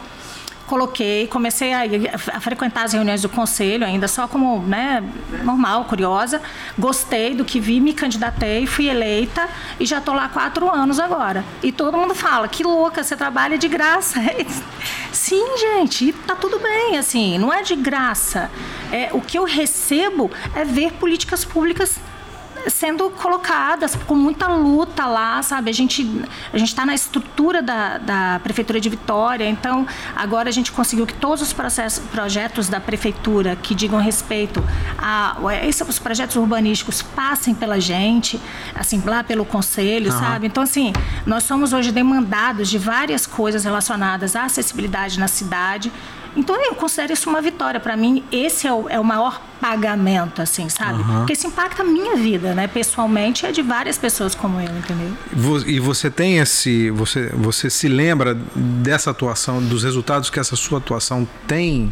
[0.67, 1.83] coloquei, comecei a,
[2.33, 5.03] a, frequentar as reuniões do conselho, ainda só como né,
[5.43, 6.41] normal, curiosa.
[6.79, 9.49] Gostei do que vi, me candidatei, fui eleita
[9.79, 11.45] e já estou lá quatro anos agora.
[11.63, 14.21] E todo mundo fala, que louca, você trabalha de graça.
[15.13, 18.51] Sim, gente, tá tudo bem, assim, não é de graça.
[18.91, 21.99] É, o que eu recebo é ver políticas públicas
[22.69, 25.71] sendo colocadas com muita luta lá, sabe?
[25.71, 26.05] A gente
[26.53, 31.07] a gente está na estrutura da, da prefeitura de Vitória, então agora a gente conseguiu
[31.07, 34.63] que todos os processos, projetos da prefeitura que digam respeito
[34.99, 38.41] a esses projetos urbanísticos passem pela gente,
[38.75, 40.19] assim lá pelo conselho, uhum.
[40.19, 40.47] sabe?
[40.47, 40.93] Então assim
[41.27, 45.93] nós somos hoje demandados de várias coisas relacionadas à acessibilidade na cidade.
[46.37, 47.79] Então eu considero isso uma vitória.
[47.79, 51.01] Para mim, esse é o, é o maior pagamento, assim, sabe?
[51.01, 51.19] Uhum.
[51.21, 52.67] Porque isso impacta a minha vida, né?
[52.67, 55.11] Pessoalmente, é de várias pessoas como eu, entendeu?
[55.67, 56.91] E você tem esse.
[56.91, 61.91] Você, você se lembra dessa atuação, dos resultados que essa sua atuação tem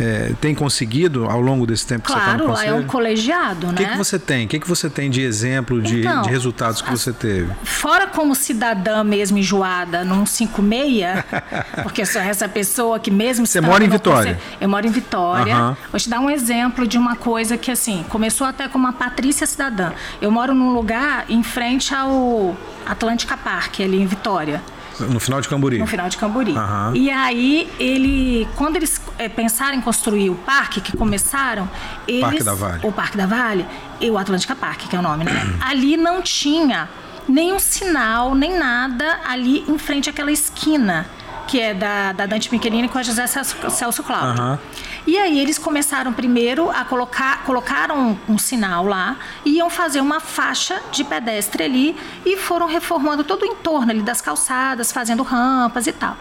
[0.00, 2.68] é, tem conseguido ao longo desse tempo claro, que você está no conselho?
[2.68, 3.72] Claro, é um colegiado, né?
[3.72, 4.46] O que, que você tem?
[4.46, 7.52] O que, que você tem de exemplo, de, então, de resultados que você teve?
[7.62, 11.24] Fora como cidadã mesmo enjoada num 56,
[11.82, 13.46] porque sou essa pessoa que mesmo...
[13.46, 14.34] Você mora em Vitória?
[14.34, 15.56] Conselho, eu moro em Vitória.
[15.56, 15.76] Uhum.
[15.90, 19.46] Vou te dar um exemplo de uma coisa que, assim, começou até com uma Patrícia
[19.46, 19.92] cidadã.
[20.20, 24.62] Eu moro num lugar em frente ao Atlântica Park, ali em Vitória.
[25.00, 25.78] No final de Camburi.
[25.78, 26.52] No final de Camburi.
[26.52, 26.94] Uhum.
[26.94, 31.68] E aí, ele, quando eles é, pensaram em construir o parque, que começaram,
[32.06, 32.20] eles.
[32.20, 32.80] Parque da Vale.
[32.82, 33.66] O Parque da Vale,
[34.00, 35.32] e o Atlântica Park, que é o nome, né?
[35.60, 36.88] Ali não tinha
[37.28, 41.06] nenhum sinal, nem nada ali em frente àquela esquina
[41.46, 44.42] que é da, da Dante Michelini com a José Celso Cláudio.
[44.42, 44.58] Uhum.
[45.06, 50.18] E aí eles começaram primeiro a colocar, colocaram um, um, sinal lá, iam fazer uma
[50.18, 55.86] faixa de pedestre ali e foram reformando todo o entorno ali das calçadas, fazendo rampas
[55.86, 56.16] e tal.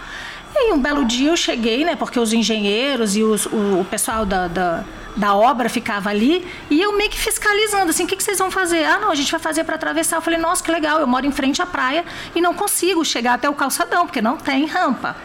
[0.53, 3.87] E aí um belo dia eu cheguei, né, porque os engenheiros e os, o, o
[3.89, 4.83] pessoal da, da
[5.15, 8.49] da obra ficava ali e eu meio que fiscalizando assim, o que, que vocês vão
[8.49, 8.83] fazer?
[8.83, 10.17] Ah, não, a gente vai fazer para atravessar.
[10.17, 12.03] Eu falei, nossa, que legal, eu moro em frente à praia
[12.35, 15.15] e não consigo chegar até o calçadão porque não tem rampa.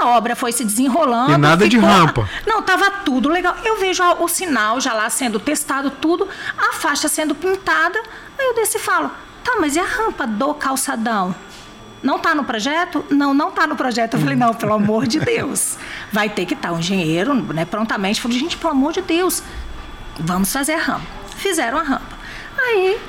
[0.00, 1.32] A obra foi se desenrolando.
[1.32, 1.68] E nada ficou...
[1.68, 2.28] de rampa.
[2.46, 3.56] Não, tava tudo legal.
[3.64, 7.98] Eu vejo o sinal já lá sendo testado, tudo, a faixa sendo pintada.
[8.38, 9.10] Aí eu desço e falo:
[9.42, 11.34] tá, mas e a rampa do calçadão?
[12.04, 13.02] Não está no projeto?
[13.08, 14.14] Não, não está no projeto.
[14.14, 15.78] Eu falei, não, pelo amor de Deus.
[16.12, 16.74] Vai ter que estar tá.
[16.74, 18.20] um engenheiro, né, prontamente.
[18.20, 19.42] Falei, gente, pelo amor de Deus,
[20.20, 21.06] vamos fazer a rampa.
[21.36, 22.14] Fizeram a rampa.
[22.58, 23.00] Aí,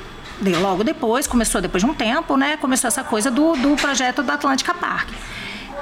[0.62, 4.32] logo depois, começou depois de um tempo, né, começou essa coisa do, do projeto da
[4.32, 5.10] Atlântica Park.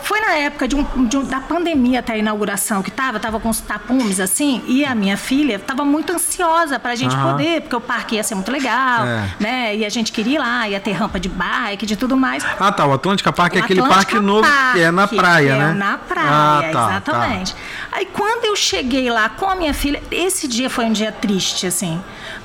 [0.05, 3.41] Foi na época de um, de um, da pandemia até a inauguração que tava, tava
[3.41, 7.31] com os tapumes assim, e a minha filha tava muito ansiosa para a gente uhum.
[7.31, 9.31] poder, porque o parque ia ser muito legal, é.
[9.41, 9.77] né?
[9.77, 12.45] E a gente queria ir lá, ia ter rampa de bike, de tudo mais.
[12.61, 12.87] Ah, tá.
[12.87, 15.71] O Atlântica Park é aquele parque novo que é na praia, né?
[15.71, 16.91] É na praia, ah, tá.
[16.91, 17.55] exatamente.
[17.55, 17.59] Tá.
[17.93, 21.67] Aí quando eu cheguei lá com a minha filha, esse dia foi um dia triste,
[21.67, 21.99] assim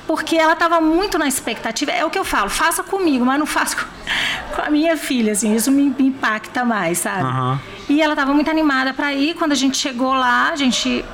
[0.06, 1.90] porque ela estava muito na expectativa.
[1.90, 3.86] É o que eu falo, faça comigo, mas não faça com,
[4.62, 7.24] a minha filha, assim, isso me, me impacta mais, sabe?
[7.24, 7.58] Uhum.
[7.88, 9.34] E ela estava muito animada para ir.
[9.34, 11.04] Quando a gente chegou lá, a gente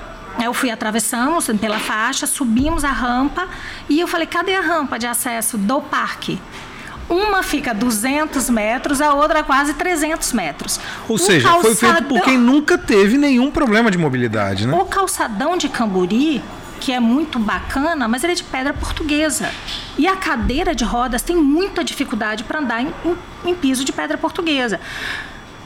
[0.45, 3.49] eu fui, atravessamos pela faixa, subimos a rampa
[3.89, 6.41] e eu falei: cadê a rampa de acesso do parque?
[7.09, 10.81] Uma fica 200 metros, a outra quase 300 metros.
[11.09, 11.77] Ou o seja, calçadão...
[11.77, 14.77] foi feito por quem nunca teve nenhum problema de mobilidade, né?
[14.77, 16.43] O calçadão de Camburi
[16.77, 19.51] que é muito bacana, mas ele é de pedra portuguesa.
[19.99, 23.93] E a cadeira de rodas tem muita dificuldade para andar em, em, em piso de
[23.93, 24.81] pedra portuguesa.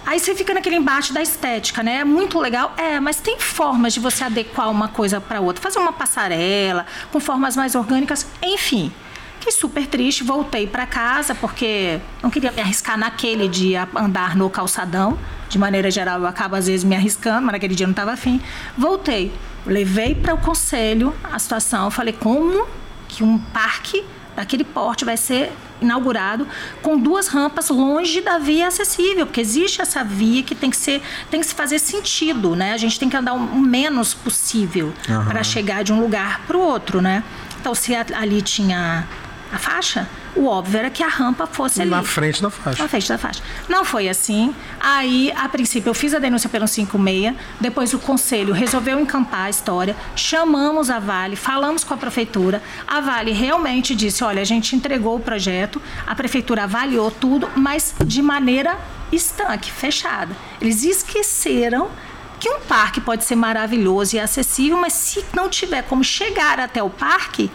[0.06, 1.96] Aí você fica naquele embate da estética, né?
[1.96, 5.78] É muito legal, é, mas tem formas de você adequar uma coisa para outra, fazer
[5.78, 8.92] uma passarela com formas mais orgânicas, enfim.
[9.40, 14.50] Fiquei super triste, voltei para casa porque não queria me arriscar naquele dia andar no
[14.50, 15.18] calçadão.
[15.48, 18.40] De maneira geral, eu acabo às vezes me arriscando, mas naquele dia não estava afim.
[18.76, 19.32] Voltei,
[19.66, 22.66] levei para o conselho a situação, falei como
[23.08, 24.04] que um parque
[24.36, 26.46] daquele porte vai ser inaugurado
[26.82, 31.02] com duas rampas longe da via acessível, porque existe essa via que tem que ser,
[31.30, 32.72] tem que se fazer sentido, né?
[32.72, 35.24] A gente tem que andar o menos possível uhum.
[35.24, 37.24] para chegar de um lugar para o outro, né?
[37.60, 39.06] Então, se ali tinha
[39.52, 41.90] a faixa, o óbvio era que a rampa fosse ali.
[41.90, 42.82] Na frente da faixa.
[42.82, 43.42] Na frente da faixa.
[43.68, 44.54] Não foi assim.
[44.78, 49.50] Aí, a princípio, eu fiz a denúncia pelo 56, depois o conselho resolveu encampar a
[49.50, 52.62] história, chamamos a Vale, falamos com a prefeitura.
[52.86, 57.94] A Vale realmente disse: olha, a gente entregou o projeto, a prefeitura avaliou tudo, mas
[58.04, 58.78] de maneira
[59.10, 60.36] estanque, fechada.
[60.60, 61.90] Eles esqueceram
[62.38, 66.82] que um parque pode ser maravilhoso e acessível, mas se não tiver como chegar até
[66.82, 67.50] o parque,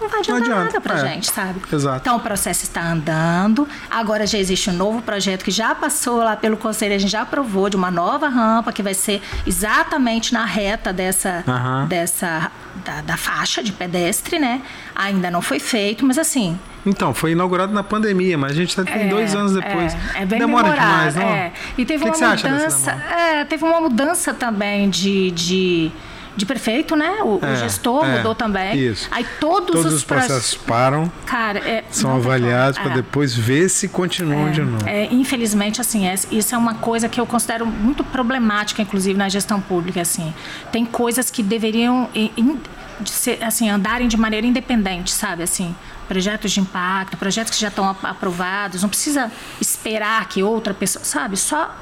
[0.00, 1.60] não vai adiantar não nada pra é, gente, sabe?
[1.72, 1.98] Exato.
[2.00, 3.68] Então o processo está andando.
[3.90, 7.22] Agora já existe um novo projeto que já passou lá pelo conselho, a gente já
[7.22, 11.86] aprovou de uma nova rampa que vai ser exatamente na reta dessa, uhum.
[11.86, 12.50] dessa
[12.84, 14.62] da, da, faixa de pedestre, né?
[14.94, 16.58] Ainda não foi feito, mas assim.
[16.86, 19.94] Então, foi inaugurado na pandemia, mas a gente está é, dois anos depois.
[20.14, 21.22] É, é bem Demora demais, não?
[21.22, 21.52] É.
[21.76, 22.92] E teve que uma que mudança.
[22.92, 25.92] É, teve uma mudança também de, de
[26.36, 27.18] de prefeito, né?
[27.22, 28.78] O, é, o gestor é, mudou também.
[28.78, 29.08] Isso.
[29.10, 31.10] Aí todos, todos os, os processos param.
[31.26, 32.94] Cara, é, são avaliados para é.
[32.94, 34.88] depois ver se continuam é, de novo.
[34.88, 39.28] É, infelizmente, assim, é, isso é uma coisa que eu considero muito problemática, inclusive na
[39.28, 40.00] gestão pública.
[40.00, 40.32] Assim,
[40.72, 42.58] tem coisas que deveriam in,
[43.04, 45.42] ser, assim andarem de maneira independente, sabe?
[45.42, 45.74] Assim,
[46.08, 51.36] projetos de impacto, projetos que já estão aprovados, não precisa esperar que outra pessoa, sabe?
[51.36, 51.74] Só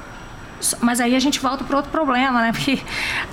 [0.81, 2.51] mas aí a gente volta para outro problema, né?
[2.59, 2.79] Porque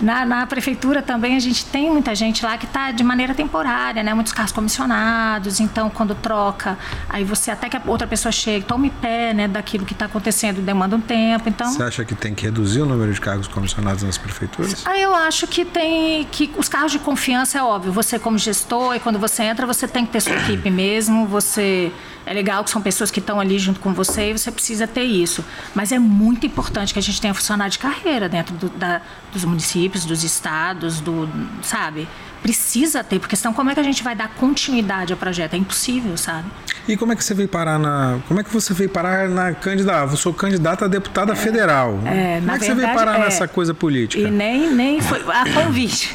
[0.01, 4.03] na, na, prefeitura também a gente tem muita gente lá que está de maneira temporária,
[4.03, 4.15] né?
[4.15, 8.91] Muitos carros comissionados, então quando troca, aí você até que a outra pessoa chegue, tome
[8.91, 9.49] pé, né?
[9.49, 11.71] Daquilo que está acontecendo, demanda um tempo, então...
[11.71, 14.87] Você acha que tem que reduzir o número de cargos comissionados nas prefeituras?
[14.87, 18.95] Aí eu acho que tem que os carros de confiança é óbvio, você como gestor
[18.95, 21.93] e quando você entra, você tem que ter sua equipe mesmo, você
[22.27, 25.05] é legal que são pessoas que estão ali junto com você e você precisa ter
[25.05, 25.45] isso.
[25.75, 29.01] Mas é muito importante que a gente tenha funcionário de carreira dentro do, da,
[29.33, 31.29] dos municípios, dos estados, do,
[31.63, 32.09] sabe?
[32.43, 35.55] Precisa ter, porque senão como é que a gente vai dar continuidade ao projeto?
[35.55, 36.51] É impossível, sabe?
[36.89, 38.19] E como é que você veio parar na.
[38.27, 40.13] Como é que você veio parar na candidata?
[40.13, 41.91] Eu sou candidata a deputada é, federal.
[41.91, 44.23] É, como é que verdade, você veio parar é, nessa coisa política?
[44.23, 46.15] E nem, nem foi a convite.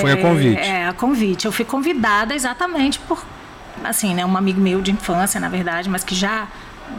[0.00, 0.60] Foi a convite.
[0.60, 1.44] É, é, a convite.
[1.46, 3.24] Eu fui convidada exatamente por
[3.82, 6.48] assim, né, um amigo meu de infância, na verdade, mas que já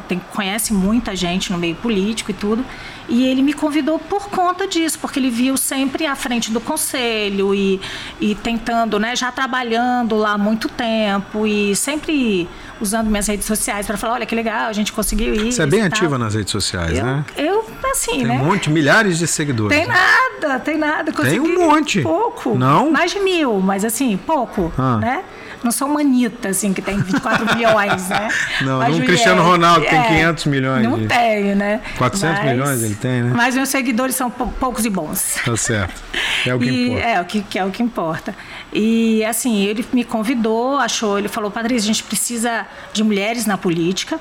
[0.07, 2.65] tem, conhece muita gente no meio político e tudo.
[3.07, 7.53] E ele me convidou por conta disso, porque ele viu sempre à frente do conselho
[7.53, 7.79] e,
[8.19, 12.49] e tentando, né, já trabalhando lá há muito tempo e sempre
[12.81, 15.53] usando minhas redes sociais para falar, olha que legal, a gente conseguiu isso.
[15.53, 17.25] Você é bem ativa nas redes sociais, eu, né?
[17.38, 18.41] Eu, assim, tem né?
[18.41, 19.77] um monte, milhares de seguidores.
[19.77, 19.93] Tem né?
[19.93, 21.11] nada, tem nada.
[21.11, 22.01] Consegui tem um monte.
[22.01, 22.57] Pouco.
[22.57, 22.91] Não?
[22.91, 24.97] Mais de mil, mas assim, pouco, ah.
[24.97, 25.23] né?
[25.65, 28.30] Não sou uma Anitta, assim, que tem 24 milhões, né?
[28.62, 30.84] Não, não Cristiano Ronaldo, tem 500 é, milhões.
[30.84, 31.08] Não de...
[31.08, 31.82] tenho, né?
[31.97, 33.32] 400 mas, milhões ele tem, né?
[33.36, 35.38] Mas meus seguidores são poucos e bons.
[35.43, 36.01] Tá certo.
[36.45, 37.08] É o que e, importa.
[37.08, 38.36] É, o que, que, é o que importa.
[38.71, 43.58] E, assim, ele me convidou, achou, ele falou, Patrícia, a gente precisa de mulheres na
[43.58, 44.19] política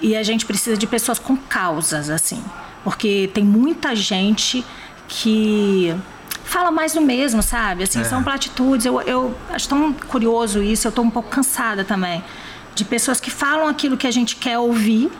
[0.00, 2.42] e a gente precisa de pessoas com causas, assim.
[2.82, 4.64] Porque tem muita gente
[5.08, 5.94] que
[6.46, 7.82] fala mais do mesmo, sabe?
[7.82, 8.04] Assim, é.
[8.04, 8.86] são platitudes.
[8.86, 12.24] Eu, eu acho tão curioso isso, eu estou um pouco cansada também.
[12.74, 15.10] De pessoas que falam aquilo que a gente quer ouvir,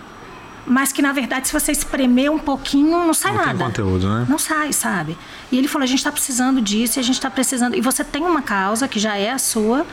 [0.66, 3.58] mas que na verdade, se você espremer um pouquinho, não sai não nada.
[3.58, 4.26] Tem conteúdo, né?
[4.28, 5.18] Não sai, sabe?
[5.50, 7.74] E ele falou: a gente está precisando disso, e a gente está precisando.
[7.74, 9.86] E você tem uma causa que já é a sua.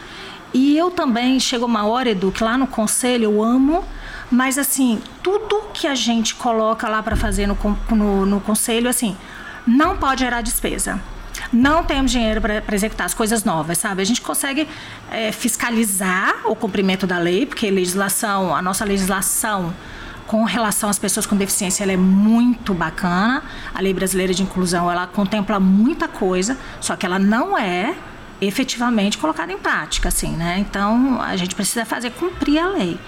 [0.54, 3.84] E eu também, chegou uma hora, Edu, que lá no conselho eu amo,
[4.30, 7.58] mas assim, tudo que a gente coloca lá para fazer no,
[7.90, 9.18] no, no conselho, assim,
[9.66, 11.02] não pode gerar despesa
[11.54, 14.02] não temos dinheiro para executar as coisas novas, sabe?
[14.02, 14.68] A gente consegue
[15.12, 19.74] é, fiscalizar o cumprimento da lei, porque a legislação, a nossa legislação
[20.28, 23.44] com relação às pessoas com deficiência, ela é muito bacana.
[23.74, 27.94] A Lei Brasileira de Inclusão, ela contempla muita coisa, só que ela não é
[28.42, 30.58] efetivamente colocada em prática, assim, né?
[30.60, 33.00] Então, a gente precisa fazer cumprir a lei.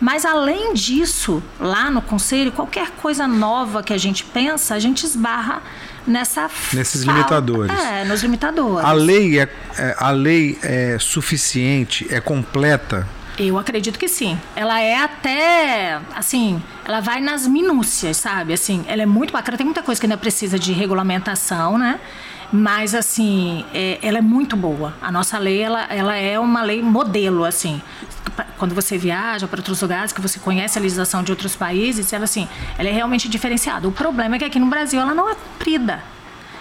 [0.00, 5.04] Mas além disso, lá no conselho, qualquer coisa nova que a gente pensa, a gente
[5.04, 5.62] esbarra
[6.06, 7.72] nessa nesses limitadores.
[7.78, 8.84] É, nos limitadores.
[8.84, 13.06] A lei é, é, a lei é suficiente, é completa.
[13.38, 14.38] Eu acredito que sim.
[14.54, 18.52] Ela é até, assim, ela vai nas minúcias, sabe?
[18.52, 19.56] Assim, ela é muito bacana.
[19.56, 21.98] Tem muita coisa que ainda precisa de regulamentação, né?
[22.52, 24.92] Mas, assim, é, ela é muito boa.
[25.00, 27.80] A nossa lei, ela, ela é uma lei modelo, assim.
[28.58, 32.24] Quando você viaja para outros lugares, que você conhece a legislação de outros países, ela,
[32.24, 33.88] assim, ela é realmente diferenciada.
[33.88, 36.02] O problema é que aqui no Brasil ela não é cumprida.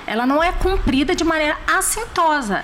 [0.08, 2.64] Ela não é cumprida de maneira assintosa.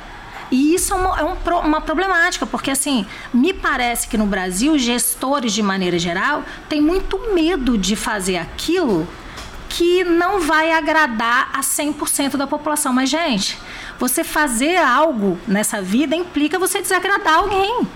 [0.50, 4.78] E isso é uma, é um, uma problemática, porque assim, me parece que no Brasil,
[4.78, 9.06] gestores, de maneira geral, têm muito medo de fazer aquilo
[9.70, 12.94] que não vai agradar a 100% da população.
[12.94, 13.58] Mas, gente,
[14.00, 17.88] você fazer algo nessa vida implica você desagradar alguém.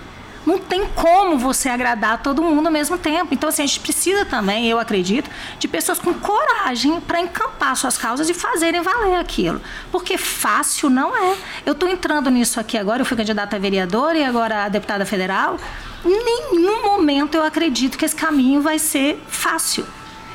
[0.44, 3.32] Não tem como você agradar todo mundo ao mesmo tempo.
[3.32, 7.96] Então, assim, a gente precisa também, eu acredito, de pessoas com coragem para encampar suas
[7.96, 9.60] causas e fazerem valer aquilo.
[9.92, 11.36] Porque fácil não é.
[11.64, 15.06] Eu estou entrando nisso aqui agora, eu fui candidata a vereadora e agora a deputada
[15.06, 15.58] federal.
[16.04, 19.86] Em nenhum momento eu acredito que esse caminho vai ser fácil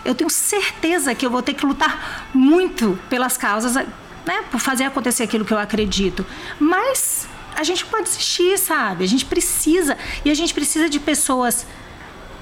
[0.08, 4.86] eu tenho certeza que eu vou ter que lutar muito pelas causas, né, por fazer
[4.86, 6.26] acontecer aquilo que eu acredito.
[6.58, 9.04] Mas a gente pode desistir, sabe?
[9.04, 11.68] A gente precisa e a gente precisa de pessoas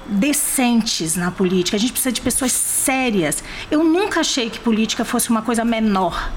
[0.06, 1.76] decentes na política.
[1.76, 3.42] A gente precisa de pessoas sérias.
[3.68, 6.30] Eu nunca achei que política fosse uma coisa menor.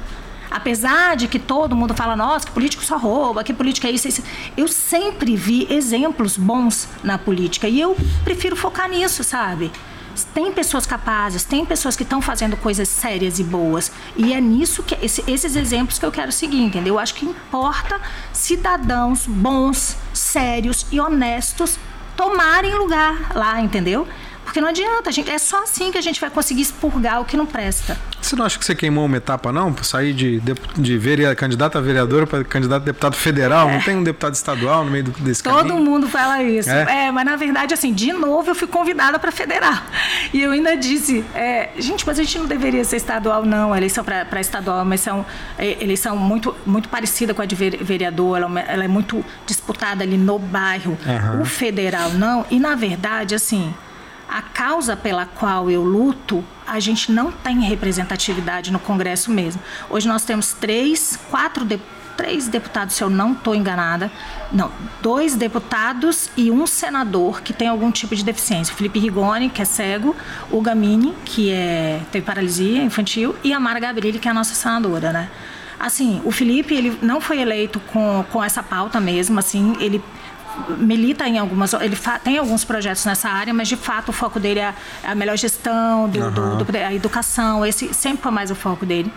[0.49, 4.07] Apesar de que todo mundo fala, nossa, que político só rouba, que política é isso,
[4.07, 4.23] é isso.
[4.57, 9.71] Eu sempre vi exemplos bons na política e eu prefiro focar nisso, sabe?
[10.33, 13.91] Tem pessoas capazes, tem pessoas que estão fazendo coisas sérias e boas.
[14.15, 16.95] E é nisso que esse, esses exemplos que eu quero seguir, entendeu?
[16.95, 17.99] Eu acho que importa
[18.33, 21.77] cidadãos bons, sérios e honestos
[22.15, 24.07] tomarem lugar lá, entendeu?
[24.49, 27.37] Porque não adianta, gente, é só assim que a gente vai conseguir expurgar o que
[27.37, 27.95] não presta.
[28.19, 29.75] Você não acha que você queimou uma etapa, não?
[29.83, 33.69] Sair de, de, de vereador, candidato a vereador para candidato a deputado federal?
[33.69, 33.73] É.
[33.73, 35.75] Não tem um deputado estadual no meio do, desse Todo caminho?
[35.75, 36.67] Todo mundo fala isso.
[36.67, 37.05] É?
[37.05, 37.11] é?
[37.11, 39.83] mas na verdade, assim, de novo eu fui convidada para federal.
[40.33, 43.71] E eu ainda disse, é, gente, mas a gente não deveria ser estadual, não.
[43.71, 45.23] A eleição para estadual é uma eleição,
[45.59, 50.17] é, eleição muito, muito parecida com a de vereador, ela, ela é muito disputada ali
[50.17, 50.97] no bairro.
[51.05, 51.41] Uhum.
[51.43, 52.47] O federal, não.
[52.49, 53.71] E na verdade, assim
[54.29, 59.61] a causa pela qual eu luto, a gente não tem representatividade no Congresso mesmo.
[59.89, 64.11] Hoje nós temos três, quatro deputados três deputados, se eu não estou enganada.
[64.51, 64.69] Não,
[65.01, 68.73] dois deputados e um senador que tem algum tipo de deficiência.
[68.73, 70.13] O Felipe Rigoni, que é cego,
[70.51, 74.53] o Gamini, que é, teve paralisia infantil, e a Mara Gabrilli, que é a nossa
[74.53, 75.29] senadora, né?
[75.79, 80.03] Assim, o Felipe, ele não foi eleito com, com essa pauta mesmo, assim, ele
[80.77, 81.73] milita em algumas.
[81.73, 85.37] Ele tem alguns projetos nessa área, mas de fato o foco dele é a melhor
[85.37, 86.57] gestão, do, uhum.
[86.57, 87.65] do, do, a educação.
[87.65, 89.11] Esse sempre foi mais o foco dele.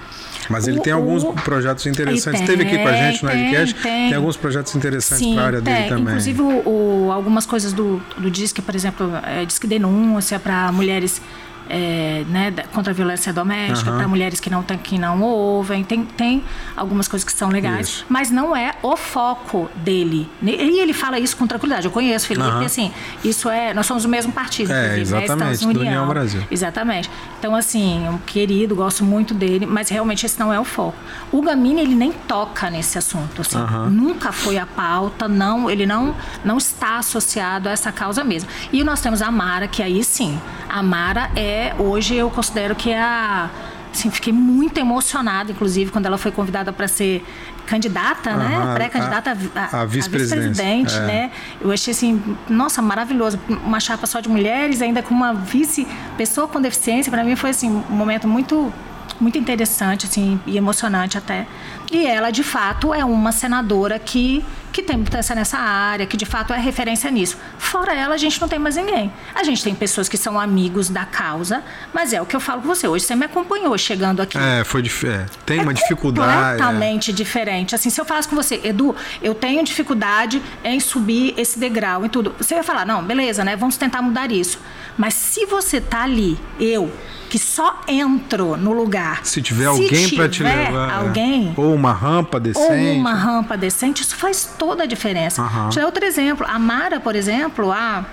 [0.49, 2.41] Mas ele o, tem alguns o, projetos interessantes.
[2.41, 3.75] Tem, Esteve aqui com a gente no Edcast.
[3.77, 5.75] Tem, tem alguns projetos interessantes para a área tem.
[5.75, 6.05] dele também.
[6.05, 11.21] Inclusive, o, algumas coisas do, do Disque, por exemplo, é, Disque Denúncia para mulheres
[11.69, 13.97] é, né, contra a violência doméstica, uhum.
[13.97, 15.85] para mulheres que não, tem, que não ouvem.
[15.85, 16.45] Tem, tem
[16.77, 18.07] algumas coisas que são legais, isso.
[18.09, 20.29] mas não é o foco dele.
[20.43, 21.87] E ele fala isso com tranquilidade.
[21.87, 22.61] Eu conheço Felipe, uhum.
[22.61, 22.93] assim,
[23.25, 23.73] isso é.
[23.75, 24.73] Nós somos o mesmo partido.
[24.73, 25.01] É, né?
[25.01, 25.73] exatamente, né?
[25.73, 26.43] do União Brasil.
[26.51, 27.11] Exatamente.
[27.39, 30.97] Então, assim, um querido, gosto muito dele, mas realmente esse não é o foco.
[31.31, 33.59] O Gamini, ele nem toca nesse assunto, assim.
[33.59, 33.91] Uhum.
[33.91, 38.49] Nunca foi a pauta, não, ele não, não está associado a essa causa mesmo.
[38.73, 42.91] E nós temos a Mara, que aí sim, a Mara é hoje eu considero que
[42.91, 43.51] é a
[43.93, 47.25] assim, fiquei muito emocionada, inclusive, quando ela foi convidada para ser
[47.67, 48.75] candidata, uhum, né?
[48.75, 51.01] Pré-candidata a, a, a vice-presidente, é.
[51.01, 51.31] né?
[51.61, 53.39] Eu achei assim, nossa, maravilhoso.
[53.49, 55.87] Uma chapa só de mulheres, ainda com uma vice
[56.17, 58.73] pessoa com deficiência, para mim foi assim um momento muito
[59.21, 61.47] muito interessante assim e emocionante até.
[61.93, 66.25] E ela, de fato, é uma senadora que que tem mudança nessa área, que de
[66.25, 67.37] fato é referência nisso.
[67.59, 69.13] Fora ela, a gente não tem mais ninguém.
[69.35, 72.63] A gente tem pessoas que são amigos da causa, mas é o que eu falo
[72.63, 72.89] com você.
[72.89, 74.39] Hoje você me acompanhou chegando aqui.
[74.39, 76.59] É, foi é, tem é uma dificuldade.
[76.59, 77.15] Completamente é.
[77.15, 77.75] diferente.
[77.75, 82.09] Assim, se eu falasse com você, Edu, eu tenho dificuldade em subir esse degrau e
[82.09, 82.35] tudo.
[82.39, 83.55] Você ia falar, não, beleza, né?
[83.55, 84.59] Vamos tentar mudar isso.
[84.97, 86.91] Mas se você tá ali, eu,
[87.33, 89.25] que só entro no lugar.
[89.25, 90.91] Se tiver se alguém para te levar.
[90.91, 90.93] É.
[90.97, 91.55] Alguém.
[91.57, 92.71] Ou uma rampa decente.
[92.71, 95.41] Ou uma rampa decente, isso faz toda a diferença.
[95.41, 95.63] Uhum.
[95.63, 96.47] Deixa eu dar outro exemplo.
[96.47, 98.05] A Mara, por exemplo, a,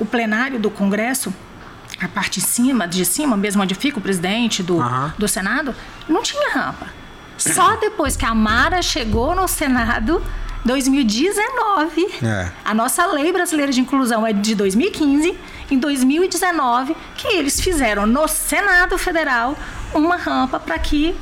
[0.00, 1.34] o plenário do Congresso,
[2.00, 5.12] a parte de cima, de cima, mesmo onde fica o presidente do, uhum.
[5.18, 5.74] do Senado,
[6.08, 6.86] não tinha rampa.
[7.36, 10.22] Só depois que a Mara chegou no Senado
[10.64, 12.06] 2019.
[12.22, 12.50] É.
[12.64, 15.36] A nossa lei brasileira de inclusão é de 2015.
[15.72, 19.56] Em 2019, que eles fizeram no Senado Federal
[19.94, 21.14] uma rampa para que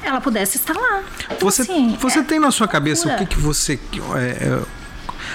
[0.00, 1.02] ela pudesse estar lá.
[1.24, 3.80] Então, você assim, você é tem na sua cabeça o que, que você.
[4.14, 4.60] É, é,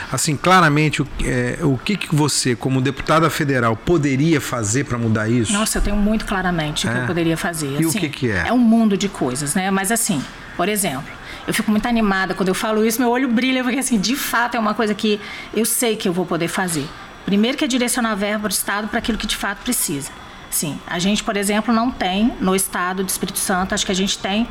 [0.09, 5.27] assim, claramente, o, é, o que, que você, como deputada federal, poderia fazer para mudar
[5.27, 5.51] isso?
[5.51, 7.07] Nossa, eu tenho muito claramente o que eu é?
[7.07, 7.73] poderia fazer.
[7.73, 8.47] E assim, o que, que é?
[8.47, 9.69] É um mundo de coisas, né?
[9.69, 10.23] Mas assim,
[10.55, 11.11] por exemplo,
[11.45, 14.55] eu fico muito animada quando eu falo isso, meu olho brilha, porque assim, de fato
[14.55, 15.19] é uma coisa que
[15.53, 16.87] eu sei que eu vou poder fazer.
[17.25, 20.11] Primeiro que é direcionar verba para o Estado para aquilo que de fato precisa.
[20.49, 23.95] Sim, a gente, por exemplo, não tem no Estado do Espírito Santo, acho que a
[23.95, 24.47] gente tem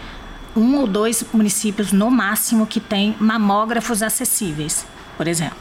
[0.57, 5.59] um ou dois municípios no máximo que tem mamógrafos acessíveis, por exemplo.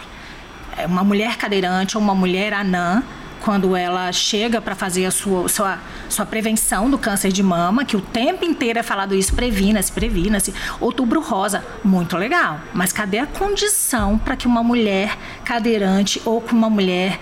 [0.75, 3.03] É uma mulher cadeirante ou uma mulher anã
[3.43, 5.77] quando ela chega para fazer a sua, sua,
[6.07, 10.53] sua prevenção do câncer de mama, que o tempo inteiro é falado isso, previna-se, previna-se.
[10.79, 12.61] Outubro rosa, muito legal.
[12.73, 17.19] Mas cadê a condição para que uma mulher cadeirante ou com uma mulher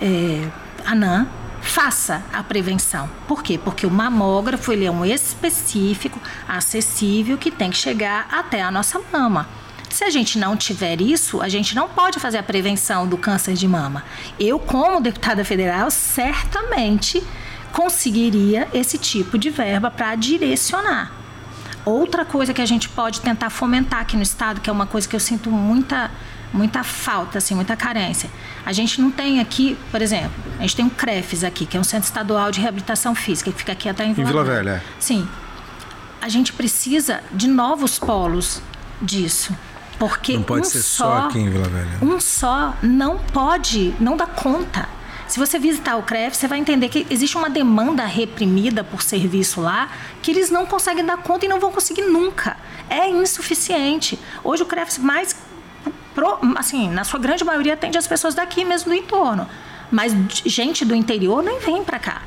[0.00, 0.48] é,
[0.86, 1.26] anã
[1.60, 3.10] faça a prevenção.
[3.26, 3.58] Por quê?
[3.58, 9.00] Porque o mamógrafo ele é um específico, acessível, que tem que chegar até a nossa
[9.12, 9.48] mama.
[9.94, 13.54] Se a gente não tiver isso, a gente não pode fazer a prevenção do câncer
[13.54, 14.02] de mama.
[14.40, 17.22] Eu, como deputada federal, certamente
[17.70, 21.12] conseguiria esse tipo de verba para direcionar.
[21.84, 25.08] Outra coisa que a gente pode tentar fomentar aqui no estado, que é uma coisa
[25.08, 26.10] que eu sinto muita
[26.52, 28.28] muita falta, assim, muita carência.
[28.66, 31.80] A gente não tem aqui, por exemplo, a gente tem um CREFES aqui, que é
[31.80, 34.62] um Centro Estadual de Reabilitação Física, que fica aqui até em Vila, em Vila Velha.
[34.72, 34.84] Velha.
[34.98, 35.28] Sim.
[36.20, 38.60] A gente precisa de novos polos
[39.00, 39.54] disso.
[40.08, 41.98] Porque não pode um ser só, só aqui em Vila Velha.
[42.02, 44.88] Um só não pode, não dá conta.
[45.26, 49.60] Se você visitar o CREF, você vai entender que existe uma demanda reprimida por serviço
[49.60, 49.88] lá
[50.22, 52.56] que eles não conseguem dar conta e não vão conseguir nunca.
[52.88, 54.18] É insuficiente.
[54.42, 55.34] Hoje o CREF mais,
[56.56, 59.48] assim, na sua grande maioria atende as pessoas daqui mesmo do entorno.
[59.90, 60.14] Mas
[60.44, 62.22] gente do interior nem vem para cá.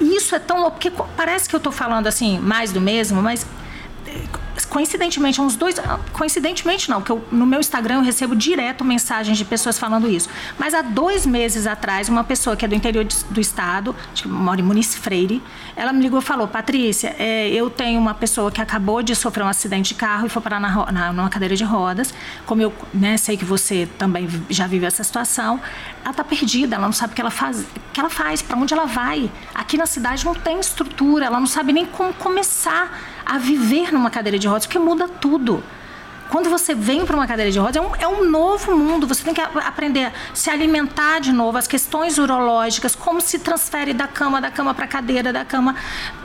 [0.00, 3.22] E isso é tão louco, porque parece que eu estou falando assim, mais do mesmo,
[3.22, 3.46] mas
[4.68, 5.76] coincidentemente, uns dois.
[6.12, 10.28] Coincidentemente, não, porque eu, no meu Instagram eu recebo direto mensagens de pessoas falando isso.
[10.58, 14.22] Mas há dois meses atrás, uma pessoa que é do interior de, do estado, acho
[14.22, 15.42] que mora em Muniz Freire,
[15.76, 19.44] ela me ligou e falou: Patrícia, é, eu tenho uma pessoa que acabou de sofrer
[19.44, 22.14] um acidente de carro e foi parar na, na, numa cadeira de rodas.
[22.46, 25.60] Como eu né, sei que você também já vive essa situação,
[26.02, 28.74] ela está perdida, ela não sabe o que ela faz, que ela faz, para onde
[28.74, 29.30] ela vai.
[29.54, 34.10] Aqui na cidade não tem estrutura, ela não sabe nem como começar a viver numa
[34.10, 35.62] cadeira de rodas, porque muda tudo.
[36.32, 39.06] Quando você vem para uma cadeira de rodas, é um, é um novo mundo.
[39.06, 43.92] Você tem que aprender a se alimentar de novo, as questões urológicas, como se transfere
[43.92, 45.76] da cama, da cama para a cadeira, da cama,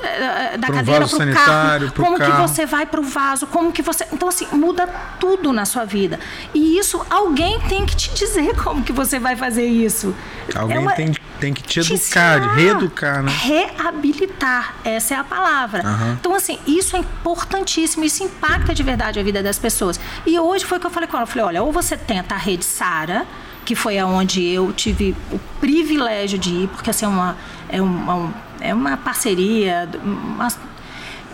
[0.02, 2.32] eh, eh, da cadeira para o carro, como carro.
[2.32, 4.08] que você vai para o vaso, como que você.
[4.14, 4.88] Então, assim, muda
[5.20, 6.18] tudo na sua vida.
[6.54, 10.16] E isso, alguém tem que te dizer como que você vai fazer isso.
[10.56, 13.32] Alguém é uma, tem, tem que te educar, reeducar, né?
[13.32, 15.84] Reabilitar, essa é a palavra.
[15.86, 16.14] Uhum.
[16.14, 20.00] Então, assim, isso é importantíssimo, isso impacta de verdade a vida das pessoas.
[20.26, 21.24] E hoje foi o que eu falei com ela.
[21.24, 23.26] Eu falei, olha, ou você tenta a rede Sara,
[23.66, 27.38] que foi aonde eu tive o privilégio de ir, porque assim, é uma,
[27.70, 30.48] é, uma, é uma parceria, uma,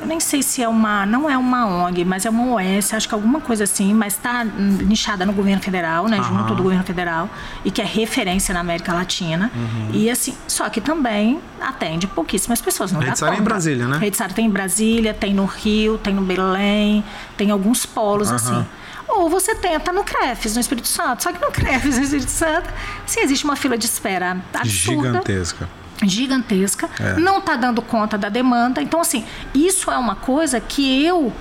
[0.04, 3.08] eu nem sei se é uma, não é uma ONG, mas é uma OS, acho
[3.08, 6.24] que alguma coisa assim, mas está nichada no governo federal, né, uhum.
[6.24, 7.30] junto do governo federal,
[7.64, 9.50] e que é referência na América Latina.
[9.56, 9.90] Uhum.
[9.94, 12.92] E assim, só que também atende pouquíssimas pessoas.
[12.92, 13.98] Não Rede Sara é em Brasília, né?
[13.98, 17.04] Rede Sara tem em Brasília, tem no Rio, tem no Belém,
[17.38, 18.36] tem alguns polos uhum.
[18.36, 18.66] assim.
[19.08, 21.24] Ou você tenta no CREFES, no Espírito Santo.
[21.24, 22.70] Só que no CREFES, no Espírito Santo,
[23.06, 25.08] sim, existe uma fila de espera absurda.
[25.08, 27.20] Gigantesca gigantesca, é.
[27.20, 28.82] não está dando conta da demanda.
[28.82, 31.32] Então, assim, isso é uma coisa que eu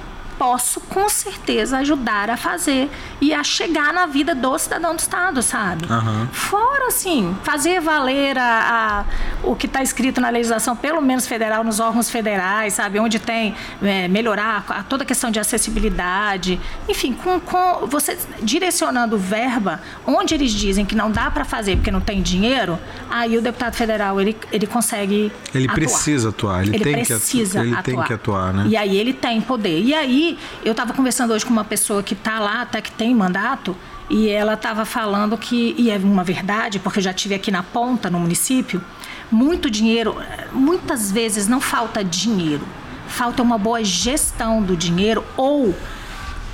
[0.42, 2.90] posso com certeza ajudar a fazer
[3.20, 5.84] e a chegar na vida do cidadão do Estado, sabe?
[5.84, 6.26] Uhum.
[6.32, 9.04] Fora, assim, fazer valer a, a
[9.44, 12.98] o que está escrito na legislação, pelo menos federal, nos órgãos federais, sabe?
[12.98, 16.60] Onde tem é, melhorar a, toda a questão de acessibilidade.
[16.88, 21.92] Enfim, com, com você direcionando verba onde eles dizem que não dá para fazer porque
[21.92, 25.30] não tem dinheiro, aí o deputado federal ele, ele consegue.
[25.54, 25.74] Ele atuar.
[25.74, 27.82] precisa atuar, ele, ele tem precisa que, ele atuar.
[27.84, 28.64] tem que atuar, né?
[28.66, 29.80] E aí ele tem poder.
[29.80, 30.31] E aí
[30.64, 33.76] eu estava conversando hoje com uma pessoa que está lá, até que tem mandato,
[34.10, 37.62] e ela estava falando que, e é uma verdade, porque eu já tive aqui na
[37.62, 38.82] ponta, no município,
[39.30, 40.16] muito dinheiro,
[40.52, 42.66] muitas vezes não falta dinheiro,
[43.08, 45.74] falta uma boa gestão do dinheiro ou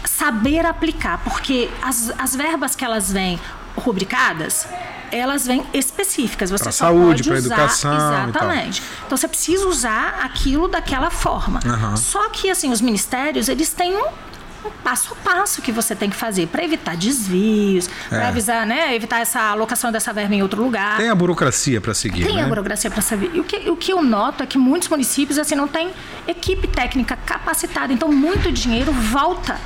[0.04, 3.38] saber aplicar, porque as, as verbas que elas vêm
[3.76, 4.68] rubricadas,
[5.12, 6.50] elas vêm específicas.
[6.50, 7.94] Você pra só saúde, para educação.
[7.94, 8.82] Exatamente.
[9.06, 11.60] Então você precisa usar aquilo daquela forma.
[11.64, 11.96] Uhum.
[11.96, 14.28] Só que assim, os ministérios, eles têm um
[14.64, 18.08] um passo a passo que você tem que fazer para evitar desvios, é.
[18.08, 20.96] para avisar, né, evitar essa alocação dessa verba em outro lugar.
[20.96, 22.42] Tem a burocracia para seguir, Tem né?
[22.42, 23.30] a burocracia para seguir.
[23.34, 25.90] E o que, o que eu noto é que muitos municípios assim não têm
[26.26, 29.58] equipe técnica capacitada, então muito dinheiro volta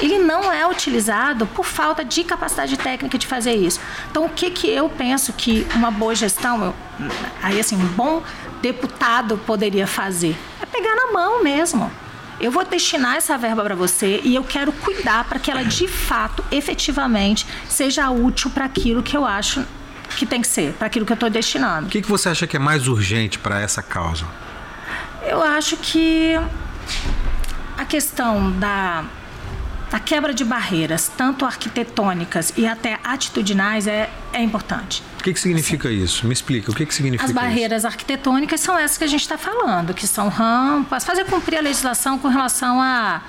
[0.00, 3.80] ele não é utilizado por falta de capacidade técnica de fazer isso.
[4.10, 6.74] Então, o que, que eu penso que uma boa gestão, eu,
[7.42, 8.22] aí assim, um bom
[8.62, 10.36] deputado poderia fazer?
[10.60, 11.90] É pegar na mão mesmo.
[12.40, 15.86] Eu vou destinar essa verba para você e eu quero cuidar para que ela de
[15.86, 19.62] fato, efetivamente, seja útil para aquilo que eu acho
[20.16, 21.86] que tem que ser, para aquilo que eu estou destinando.
[21.86, 24.24] O que, que você acha que é mais urgente para essa causa?
[25.22, 26.34] Eu acho que
[27.76, 29.04] a questão da
[29.92, 35.02] a quebra de barreiras, tanto arquitetônicas e até atitudinais, é, é importante.
[35.18, 36.02] O que, que significa Sim.
[36.02, 36.26] isso?
[36.26, 37.86] Me explica, o que, que significa As barreiras isso?
[37.86, 42.18] arquitetônicas são essas que a gente está falando, que são rampas, fazer cumprir a legislação
[42.18, 43.20] com relação a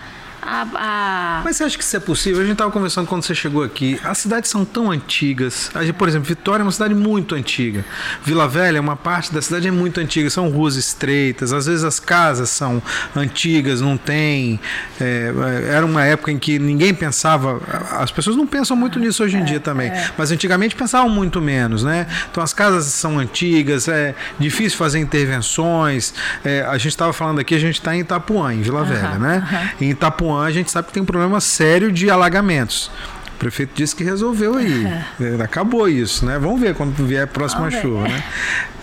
[0.42, 1.42] a, a...
[1.44, 2.42] Mas você acha que isso é possível?
[2.42, 4.00] A gente estava conversando quando você chegou aqui.
[4.04, 5.70] As cidades são tão antigas.
[5.98, 7.86] Por exemplo, Vitória é uma cidade muito antiga.
[8.24, 10.30] Vila Velha, uma parte da cidade é muito antiga.
[10.30, 11.54] São ruas estreitas.
[11.54, 12.82] Às vezes as casas são
[13.16, 14.60] antigas, não tem.
[15.00, 15.32] É,
[15.70, 17.62] era uma época em que ninguém pensava.
[17.92, 19.90] As pessoas não pensam muito nisso hoje em é, dia também.
[19.90, 20.10] É.
[20.18, 22.08] Mas antigamente pensavam muito menos, né?
[22.32, 26.14] Então as casas são antigas, é difícil fazer intervenções.
[26.44, 29.20] É, a gente estava falando aqui, a gente está em Itapuã, em Vila uhum, Velha,
[29.20, 29.48] né?
[29.52, 29.88] Uhum.
[29.88, 32.92] Em Itapuã A gente sabe que tem um problema sério de alagamentos.
[33.36, 34.86] O prefeito disse que resolveu aí.
[35.20, 35.44] É.
[35.44, 36.38] Acabou isso, né?
[36.40, 38.24] Vamos ver quando vier a próxima vamos chuva, né?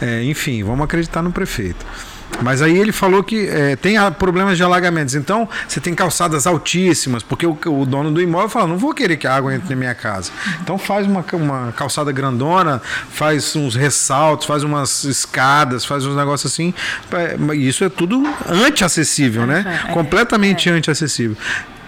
[0.00, 1.84] É, enfim, vamos acreditar no prefeito.
[2.42, 5.14] Mas aí ele falou que é, tem problemas de alagamentos.
[5.14, 9.16] Então, você tem calçadas altíssimas, porque o, o, dono do imóvel fala: não vou querer
[9.16, 10.30] que a água entre na minha casa.
[10.62, 16.52] Então, faz uma, uma calçada grandona, faz uns ressaltos, faz umas escadas, faz uns negócios
[16.52, 16.72] assim.
[17.12, 19.82] É, isso é tudo anti-acessível, né?
[19.88, 20.72] É, Completamente é.
[20.72, 21.36] anti-acessível.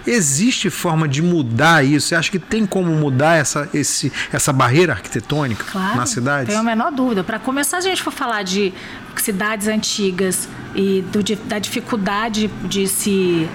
[0.05, 2.07] Existe forma de mudar isso?
[2.07, 6.47] Você acha que tem como mudar essa, esse, essa barreira arquitetônica claro, na cidade?
[6.47, 7.23] Tenho a menor dúvida.
[7.23, 8.73] Para começar, a gente for falar de
[9.17, 13.47] cidades antigas e do, da dificuldade de se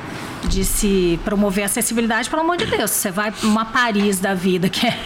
[0.49, 2.91] de se promover a acessibilidade, pelo amor de Deus.
[2.91, 4.99] Você vai para uma Paris da vida, que é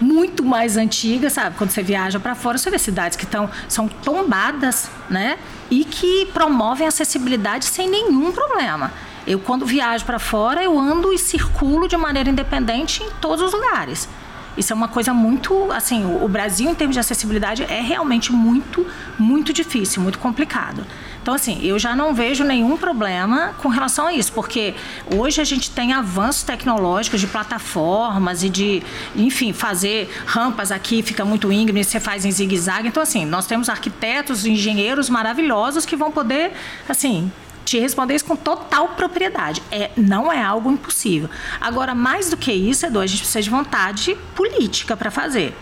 [0.00, 1.56] muito mais antiga, sabe?
[1.56, 5.38] Quando você viaja para fora, você vê cidades que tão, são tombadas, né?
[5.70, 8.92] E que promovem acessibilidade sem nenhum problema.
[9.26, 13.52] Eu, quando viajo para fora, eu ando e circulo de maneira independente em todos os
[13.52, 14.08] lugares.
[14.56, 18.86] Isso é uma coisa muito, assim, o Brasil em termos de acessibilidade é realmente muito,
[19.18, 20.84] muito difícil, muito complicado.
[21.22, 24.74] Então, assim, eu já não vejo nenhum problema com relação a isso, porque
[25.14, 28.82] hoje a gente tem avanços tecnológicos de plataformas e de,
[29.14, 32.88] enfim, fazer rampas aqui fica muito íngreme, você faz em zigue-zague.
[32.88, 36.52] Então, assim, nós temos arquitetos, engenheiros maravilhosos que vão poder,
[36.88, 37.30] assim,
[37.70, 39.62] te responder isso com total propriedade.
[39.70, 41.30] É, não é algo impossível.
[41.60, 45.56] Agora, mais do que isso, Edu, a gente precisa de vontade política para fazer.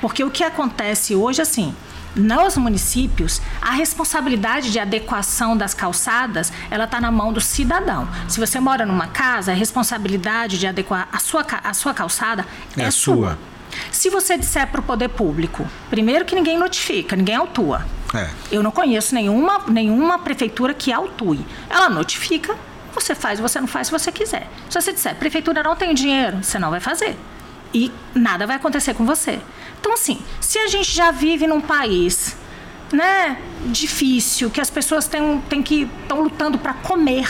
[0.00, 1.72] Porque o que acontece hoje, assim,
[2.16, 8.08] nos municípios, a responsabilidade de adequação das calçadas, ela está na mão do cidadão.
[8.28, 12.44] Se você mora numa casa, a responsabilidade de adequar a sua, a sua calçada
[12.76, 13.38] é, é sua.
[13.92, 17.86] Se você disser para o poder público, primeiro que ninguém notifica, ninguém autua.
[18.14, 18.28] É.
[18.50, 21.44] Eu não conheço nenhuma, nenhuma prefeitura que autue.
[21.68, 22.56] Ela notifica,
[22.94, 24.48] você faz, você não faz se você quiser.
[24.68, 27.16] Se você disser, prefeitura não tem dinheiro, você não vai fazer.
[27.72, 29.40] E nada vai acontecer com você.
[29.80, 32.36] Então, assim, se a gente já vive num país
[32.92, 37.26] né, difícil, que as pessoas têm, têm que estão lutando para comer,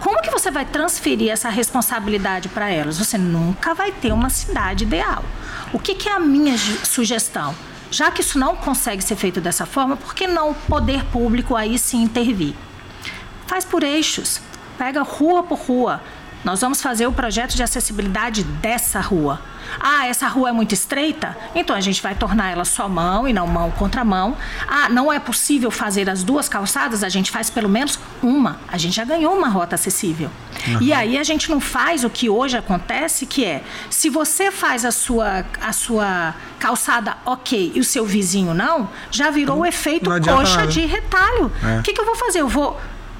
[0.00, 2.98] como que você vai transferir essa responsabilidade para elas?
[2.98, 5.24] Você nunca vai ter uma cidade ideal.
[5.72, 7.54] O que, que é a minha sugestão?
[7.90, 11.54] Já que isso não consegue ser feito dessa forma, por que não o poder público
[11.54, 12.54] aí sim intervir?
[13.46, 14.40] Faz por eixos,
[14.76, 16.00] pega rua por rua.
[16.44, 19.40] Nós vamos fazer o projeto de acessibilidade dessa rua.
[19.80, 21.36] Ah, essa rua é muito estreita?
[21.54, 24.36] Então a gente vai tornar ela só mão e não mão contra mão.
[24.68, 27.02] Ah, não é possível fazer as duas calçadas?
[27.02, 28.58] A gente faz pelo menos uma.
[28.68, 30.30] A gente já ganhou uma rota acessível.
[30.66, 30.78] Uhum.
[30.80, 34.84] E aí a gente não faz o que hoje acontece, que é, se você faz
[34.84, 40.08] a sua, a sua calçada ok e o seu vizinho não, já virou o efeito
[40.10, 40.66] coxa nada.
[40.68, 41.52] de retalho.
[41.62, 41.82] O é.
[41.82, 42.40] que, que eu vou fazer?
[42.40, 42.78] Eu vou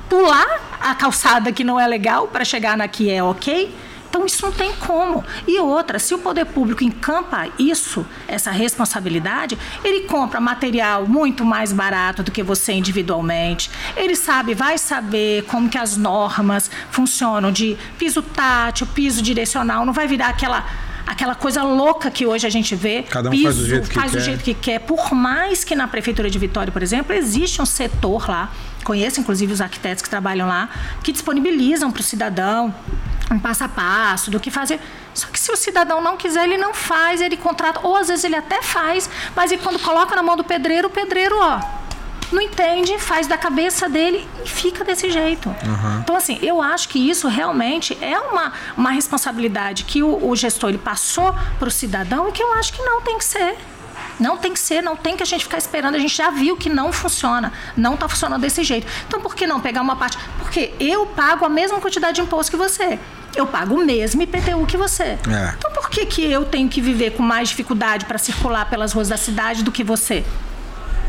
[0.09, 3.75] pular a calçada que não é legal para chegar na que é ok?
[4.09, 5.23] Então isso não tem como.
[5.47, 11.71] E outra, se o poder público encampa isso, essa responsabilidade, ele compra material muito mais
[11.73, 13.71] barato do que você individualmente.
[13.95, 19.93] Ele sabe, vai saber como que as normas funcionam de piso tátil, piso direcional, não
[19.93, 20.65] vai virar aquela
[21.07, 23.03] aquela coisa louca que hoje a gente vê.
[23.03, 24.81] Cada um piso, faz, do jeito, faz que do jeito que quer.
[24.81, 28.51] Por mais que na Prefeitura de Vitória, por exemplo, existe um setor lá,
[28.87, 30.69] conheço inclusive os arquitetos que trabalham lá,
[31.03, 32.73] que disponibilizam para o cidadão
[33.31, 34.81] um passo a passo do que fazer.
[35.13, 38.25] Só que se o cidadão não quiser, ele não faz, ele contrata, ou às vezes
[38.25, 41.61] ele até faz, mas e quando coloca na mão do pedreiro, o pedreiro, ó,
[42.31, 45.49] não entende, faz da cabeça dele e fica desse jeito.
[45.49, 46.01] Uhum.
[46.01, 50.71] Então, assim, eu acho que isso realmente é uma, uma responsabilidade que o, o gestor
[50.71, 53.57] ele passou para o cidadão e que eu acho que não tem que ser.
[54.19, 55.95] Não tem que ser, não tem que a gente ficar esperando.
[55.95, 57.53] A gente já viu que não funciona.
[57.77, 58.87] Não está funcionando desse jeito.
[59.07, 60.19] Então, por que não pegar uma parte?
[60.39, 62.99] Porque eu pago a mesma quantidade de imposto que você.
[63.35, 65.05] Eu pago o mesmo IPTU que você.
[65.05, 65.55] É.
[65.59, 69.09] Então, por que, que eu tenho que viver com mais dificuldade para circular pelas ruas
[69.09, 70.25] da cidade do que você?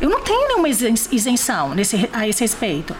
[0.01, 2.95] Eu não tenho nenhuma isenção nesse, a esse respeito.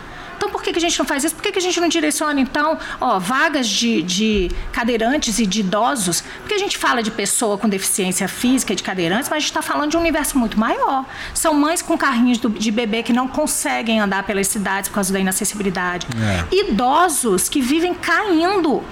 [0.68, 1.34] Por que, que a gente não faz isso?
[1.34, 5.62] Por que, que a gente não direciona, então, ó, vagas de, de cadeirantes e de
[5.62, 6.22] idosos?
[6.42, 9.62] Porque a gente fala de pessoa com deficiência física, de cadeirantes, mas a gente está
[9.62, 11.06] falando de um universo muito maior.
[11.34, 15.14] São mães com carrinhos do, de bebê que não conseguem andar pelas cidades por causa
[15.14, 16.06] da inacessibilidade.
[16.52, 16.54] É.
[16.54, 18.84] Idosos que vivem caindo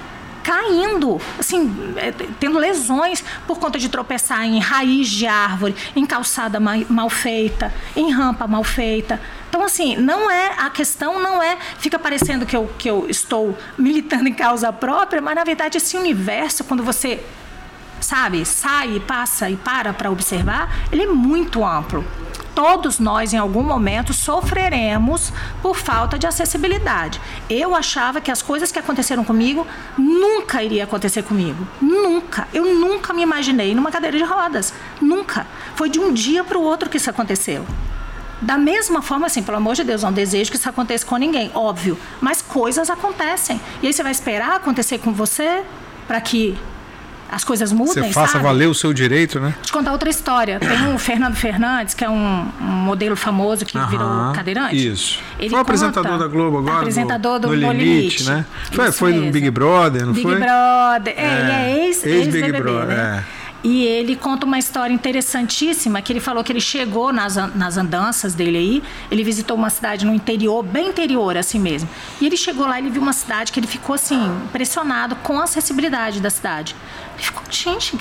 [0.45, 6.59] caindo, assim, é, tendo lesões por conta de tropeçar em raiz de árvore, em calçada
[6.59, 9.19] mal feita, em rampa mal feita.
[9.49, 13.57] Então, assim, não é a questão não é fica parecendo que eu, que eu estou
[13.75, 17.23] militando em causa própria, mas na verdade esse universo, quando você
[17.99, 22.03] sabe, sai, passa e para para observar, ele é muito amplo
[22.55, 27.19] todos nós, em algum momento, sofreremos por falta de acessibilidade.
[27.49, 29.67] Eu achava que as coisas que aconteceram comigo
[29.97, 31.67] nunca iria acontecer comigo.
[31.81, 32.47] Nunca.
[32.53, 34.73] Eu nunca me imaginei numa cadeira de rodas.
[35.01, 35.45] Nunca.
[35.75, 37.65] Foi de um dia para o outro que isso aconteceu.
[38.41, 41.51] Da mesma forma, assim, pelo amor de Deus, não desejo que isso aconteça com ninguém,
[41.53, 41.97] óbvio.
[42.21, 43.59] Mas coisas acontecem.
[43.81, 45.63] E aí você vai esperar acontecer com você
[46.07, 46.57] para que
[47.29, 47.93] as coisas mudem.
[47.93, 48.43] Você faça sabe?
[48.43, 49.53] valer o seu direito, né?
[49.55, 50.59] Vou te contar outra história.
[50.59, 54.87] Tem o Fernando Fernandes, que é um, um modelo famoso que virou cadeirante.
[54.87, 55.19] Isso.
[55.39, 56.79] Ele foi apresentador da Globo agora.
[56.79, 58.45] Apresentador do, no Limite, Limite, né?
[58.71, 60.35] Foi, foi no Big Brother, não Big foi?
[60.35, 61.13] Big Brother.
[61.17, 62.87] É, é, ele é ex, ex, ex BBB, Brother.
[62.87, 63.23] Né?
[63.41, 63.44] É.
[63.65, 68.35] E ele conta uma história interessantíssima, que ele falou que ele chegou nas, nas andanças
[68.35, 71.89] dele aí, ele visitou uma cidade no interior, bem interior assim mesmo.
[72.21, 75.45] E ele chegou lá, ele viu uma cidade que ele ficou assim, impressionado com a
[75.45, 76.75] acessibilidade da cidade.
[77.15, 77.97] Ele ficou, gente,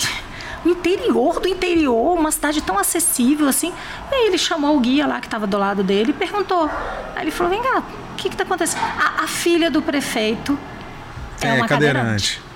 [0.67, 3.73] o interior do interior, uma cidade tão acessível assim.
[4.12, 6.69] E aí ele chamou o guia lá que estava do lado dele e perguntou.
[7.17, 7.79] Aí ele falou: vem cá,
[8.12, 8.83] o que está acontecendo?
[8.83, 10.59] A, a, filha do prefeito
[11.41, 12.39] é, é uma cadeirante.
[12.39, 12.54] cadeirante.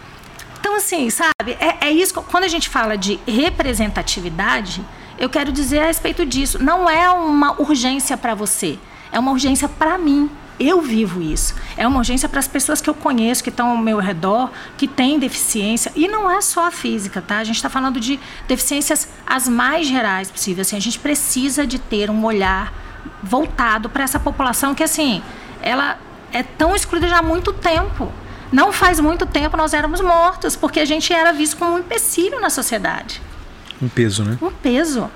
[0.68, 2.12] Então, assim, sabe, é, é isso.
[2.12, 4.84] Quando a gente fala de representatividade,
[5.18, 6.62] eu quero dizer a respeito disso.
[6.62, 8.78] Não é uma urgência para você,
[9.10, 10.30] é uma urgência para mim.
[10.60, 11.54] Eu vivo isso.
[11.74, 14.86] É uma urgência para as pessoas que eu conheço, que estão ao meu redor, que
[14.86, 15.90] têm deficiência.
[15.96, 17.38] E não é só a física, tá?
[17.38, 20.66] A gente está falando de deficiências as mais gerais possíveis.
[20.66, 22.74] Assim, a gente precisa de ter um olhar
[23.22, 25.22] voltado para essa população que, assim,
[25.62, 25.98] ela
[26.30, 28.12] é tão excluída já há muito tempo.
[28.52, 32.40] Não faz muito tempo nós éramos mortos, porque a gente era visto como um empecilho
[32.40, 33.20] na sociedade.
[33.80, 34.38] Um peso, né?
[34.40, 35.10] Um peso.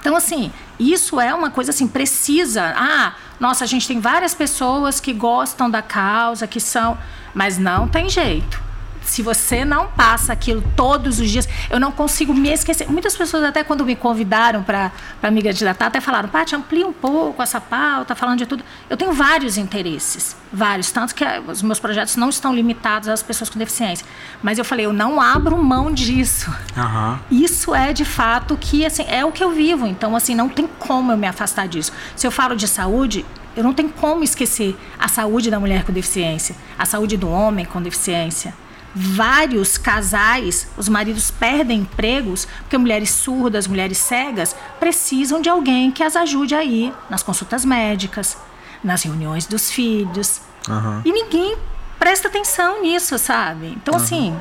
[0.00, 2.72] Então, assim, isso é uma coisa assim, precisa.
[2.76, 6.96] Ah, nossa, a gente tem várias pessoas que gostam da causa, que são.
[7.32, 8.62] Mas não tem jeito.
[9.04, 12.90] Se você não passa aquilo todos os dias, eu não consigo me esquecer.
[12.90, 14.90] Muitas pessoas, até quando me convidaram para
[15.30, 18.64] me candidatar, até falaram: Paty, amplia um pouco essa pauta, falando de tudo.
[18.88, 23.50] Eu tenho vários interesses, vários, tanto que os meus projetos não estão limitados às pessoas
[23.50, 24.06] com deficiência.
[24.42, 26.50] Mas eu falei: eu não abro mão disso.
[26.76, 27.18] Uhum.
[27.30, 29.86] Isso é de fato que assim, é o que eu vivo.
[29.86, 31.92] Então, assim, não tem como eu me afastar disso.
[32.16, 33.24] Se eu falo de saúde,
[33.56, 37.64] eu não tenho como esquecer a saúde da mulher com deficiência, a saúde do homem
[37.64, 38.52] com deficiência
[38.94, 46.02] vários casais, os maridos perdem empregos porque mulheres surdas, mulheres cegas precisam de alguém que
[46.02, 48.36] as ajude a ir nas consultas médicas,
[48.82, 50.40] nas reuniões dos filhos.
[50.68, 51.02] Uhum.
[51.04, 51.56] E ninguém
[51.98, 53.68] presta atenção nisso, sabe?
[53.76, 54.00] Então, uhum.
[54.00, 54.36] assim,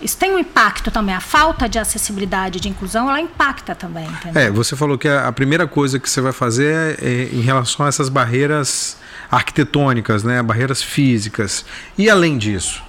[0.00, 1.14] isso tem um impacto também.
[1.14, 4.06] A falta de acessibilidade, de inclusão, ela impacta também.
[4.06, 4.42] Entendeu?
[4.42, 7.84] É, você falou que a, primeira coisa que você vai fazer é, é em relação
[7.84, 8.96] a essas barreiras
[9.30, 10.42] arquitetônicas, né?
[10.42, 11.64] Barreiras físicas.
[11.96, 12.87] E além disso?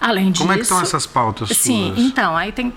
[0.00, 0.42] Além disso.
[0.42, 1.50] Como é que estão essas pautas?
[1.50, 2.06] Sim, suas?
[2.06, 2.72] então, aí tem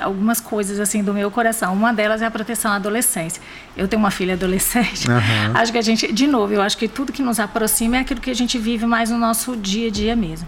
[0.00, 1.72] algumas coisas assim do meu coração.
[1.74, 3.42] Uma delas é a proteção à adolescência.
[3.76, 5.08] Eu tenho uma filha adolescente.
[5.10, 5.52] Uhum.
[5.54, 8.20] Acho que a gente, de novo, eu acho que tudo que nos aproxima é aquilo
[8.20, 10.46] que a gente vive mais no nosso dia a dia mesmo.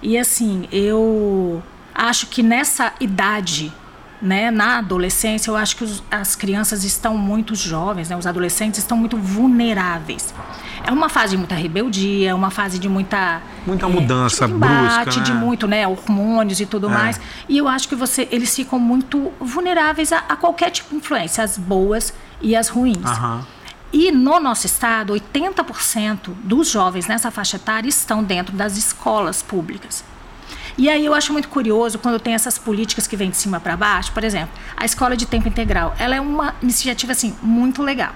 [0.00, 1.62] E assim, eu
[1.92, 3.72] acho que nessa idade
[4.20, 8.78] né, na adolescência, eu acho que os, as crianças estão muito jovens, né, os adolescentes
[8.78, 10.34] estão muito vulneráveis.
[10.82, 14.52] É uma fase de muita rebeldia, é uma fase de muita muita é, mudança de
[14.52, 15.26] embate, brusca, né?
[15.26, 16.92] de muito, né, hormônios e tudo é.
[16.92, 17.20] mais.
[17.48, 21.42] E eu acho que você, eles ficam muito vulneráveis a, a qualquer tipo de influência,
[21.42, 22.98] as boas e as ruins.
[22.98, 23.42] Uhum.
[23.92, 30.04] E no nosso estado, 80% dos jovens nessa faixa etária estão dentro das escolas públicas.
[30.76, 33.76] E aí eu acho muito curioso quando tem essas políticas que vêm de cima para
[33.76, 38.12] baixo, por exemplo, a escola de tempo integral, ela é uma iniciativa assim muito legal.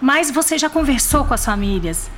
[0.00, 2.10] Mas você já conversou com as famílias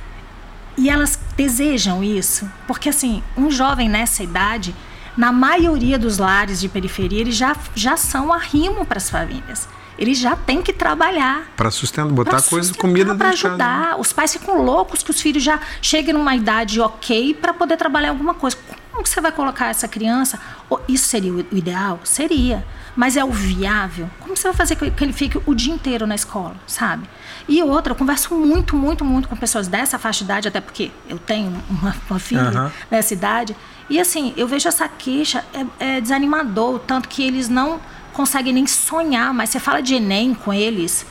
[0.77, 4.75] e elas desejam isso, porque assim, um jovem nessa idade,
[5.17, 9.67] na maioria dos lares de periferia, eles já já são arrimo para as famílias
[9.99, 11.51] eles já têm que trabalhar.
[11.57, 13.57] Para sustentar, botar coisa, comida Para ajudar.
[13.57, 13.97] Casa.
[13.99, 18.09] Os pais ficam loucos que os filhos já cheguem numa idade ok para poder trabalhar
[18.09, 18.57] alguma coisa.
[18.99, 20.37] Como que você vai colocar essa criança?
[20.85, 22.01] Isso seria o ideal?
[22.03, 22.65] Seria.
[22.97, 24.09] Mas é o viável?
[24.19, 27.09] Como você vai fazer que ele fique o dia inteiro na escola, sabe?
[27.47, 30.91] E outra, eu converso muito, muito, muito com pessoas dessa faixa de idade, até porque
[31.07, 32.69] eu tenho uma, uma filha uhum.
[32.91, 33.55] nessa idade.
[33.89, 35.45] E assim, eu vejo essa queixa,
[35.79, 37.79] é, é desanimador, tanto que eles não
[38.11, 41.05] conseguem nem sonhar, mas você fala de Enem com eles,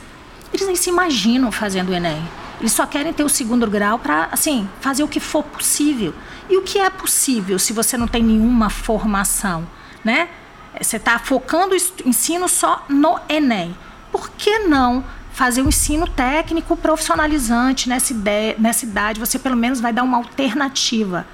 [0.53, 2.21] eles nem se imaginam fazendo o Enem.
[2.59, 6.13] Eles só querem ter o segundo grau para, assim, fazer o que for possível.
[6.49, 9.67] E o que é possível se você não tem nenhuma formação,
[10.03, 10.29] né?
[10.79, 13.75] Você está focando o ensino só no Enem.
[14.11, 19.19] Por que não fazer um ensino técnico profissionalizante nessa, ideia, nessa idade?
[19.19, 21.25] Você pelo menos vai dar uma alternativa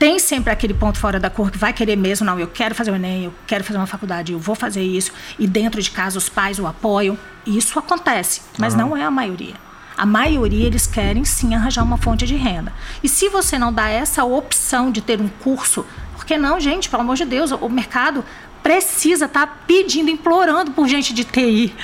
[0.00, 2.90] tem sempre aquele ponto fora da cor que vai querer mesmo, não, eu quero fazer
[2.90, 6.16] o Enem, eu quero fazer uma faculdade, eu vou fazer isso, e dentro de casa
[6.16, 7.18] os pais o apoiam.
[7.46, 8.80] Isso acontece, mas uhum.
[8.80, 9.56] não é a maioria.
[10.00, 12.72] A maioria eles querem sim arranjar uma fonte de renda.
[13.02, 15.84] E se você não dá essa opção de ter um curso,
[16.16, 18.24] porque não, gente, pelo amor de Deus, o mercado
[18.62, 21.74] precisa estar tá pedindo, implorando por gente de TI,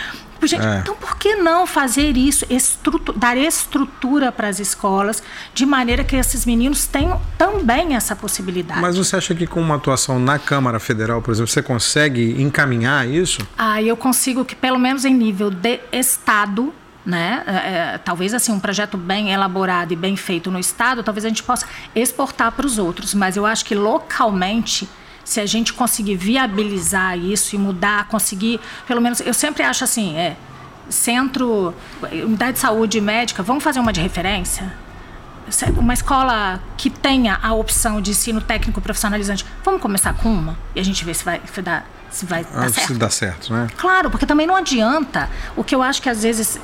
[0.43, 0.79] Gente, é.
[0.79, 2.47] Então, por que não fazer isso,
[3.17, 5.23] dar estrutura para as escolas,
[5.55, 8.81] de maneira que esses meninos tenham também essa possibilidade?
[8.81, 13.09] Mas você acha que com uma atuação na Câmara Federal, por exemplo, você consegue encaminhar
[13.09, 13.47] isso?
[13.57, 16.73] Ah, eu consigo que, pelo menos em nível de Estado,
[17.07, 17.45] né?
[17.47, 17.51] É,
[17.95, 21.45] é, talvez assim um projeto bem elaborado e bem feito no estado, talvez a gente
[21.45, 23.15] possa exportar para os outros.
[23.15, 24.89] Mas eu acho que localmente
[25.25, 30.17] se a gente conseguir viabilizar isso e mudar, conseguir, pelo menos, eu sempre acho assim,
[30.17, 30.37] é,
[30.89, 31.75] centro,
[32.13, 34.73] unidade de saúde médica, vamos fazer uma de referência?
[35.77, 40.81] Uma escola que tenha a opção de ensino técnico profissionalizante, vamos começar com uma e
[40.81, 41.87] a gente vê se vai, se dar,
[42.17, 42.87] se vai ah, dar certo.
[42.87, 43.69] Se dá certo, né?
[43.77, 45.29] Claro, porque também não adianta.
[45.55, 46.59] O que eu acho que às vezes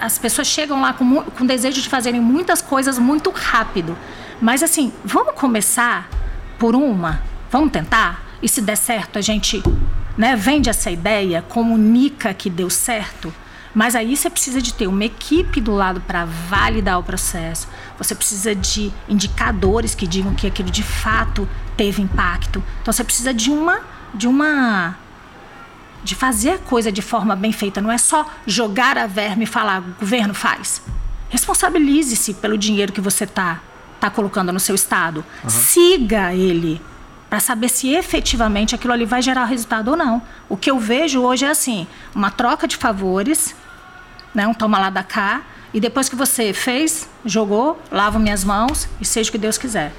[0.00, 3.96] as pessoas chegam lá com, com desejo de fazerem muitas coisas muito rápido.
[4.40, 6.08] Mas assim, vamos começar
[6.58, 7.22] por uma?
[7.50, 8.24] Vamos tentar?
[8.42, 9.62] E se der certo, a gente
[10.16, 13.32] né, vende essa ideia, comunica que deu certo.
[13.74, 17.68] Mas aí você precisa de ter uma equipe do lado para validar o processo.
[17.98, 22.62] Você precisa de indicadores que digam que aquilo de fato teve impacto.
[22.80, 24.96] Então você precisa de uma de uma
[26.02, 29.46] de fazer a coisa de forma bem feita, não é só jogar a verme e
[29.46, 30.80] falar, governo faz.
[31.28, 33.60] Responsabilize-se pelo dinheiro que você está
[34.00, 35.24] tá colocando no seu estado.
[35.42, 35.50] Uhum.
[35.50, 36.80] Siga ele
[37.28, 40.22] para saber se efetivamente aquilo ali vai gerar resultado ou não.
[40.48, 43.54] O que eu vejo hoje é assim, uma troca de favores,
[44.34, 45.42] né, um toma lá da cá,
[45.74, 49.92] e depois que você fez, jogou, lavo minhas mãos e seja o que Deus quiser.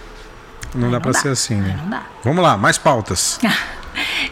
[0.74, 1.78] Não dá para ser assim, né?
[1.82, 2.04] Não dá.
[2.24, 3.40] Vamos lá, mais pautas.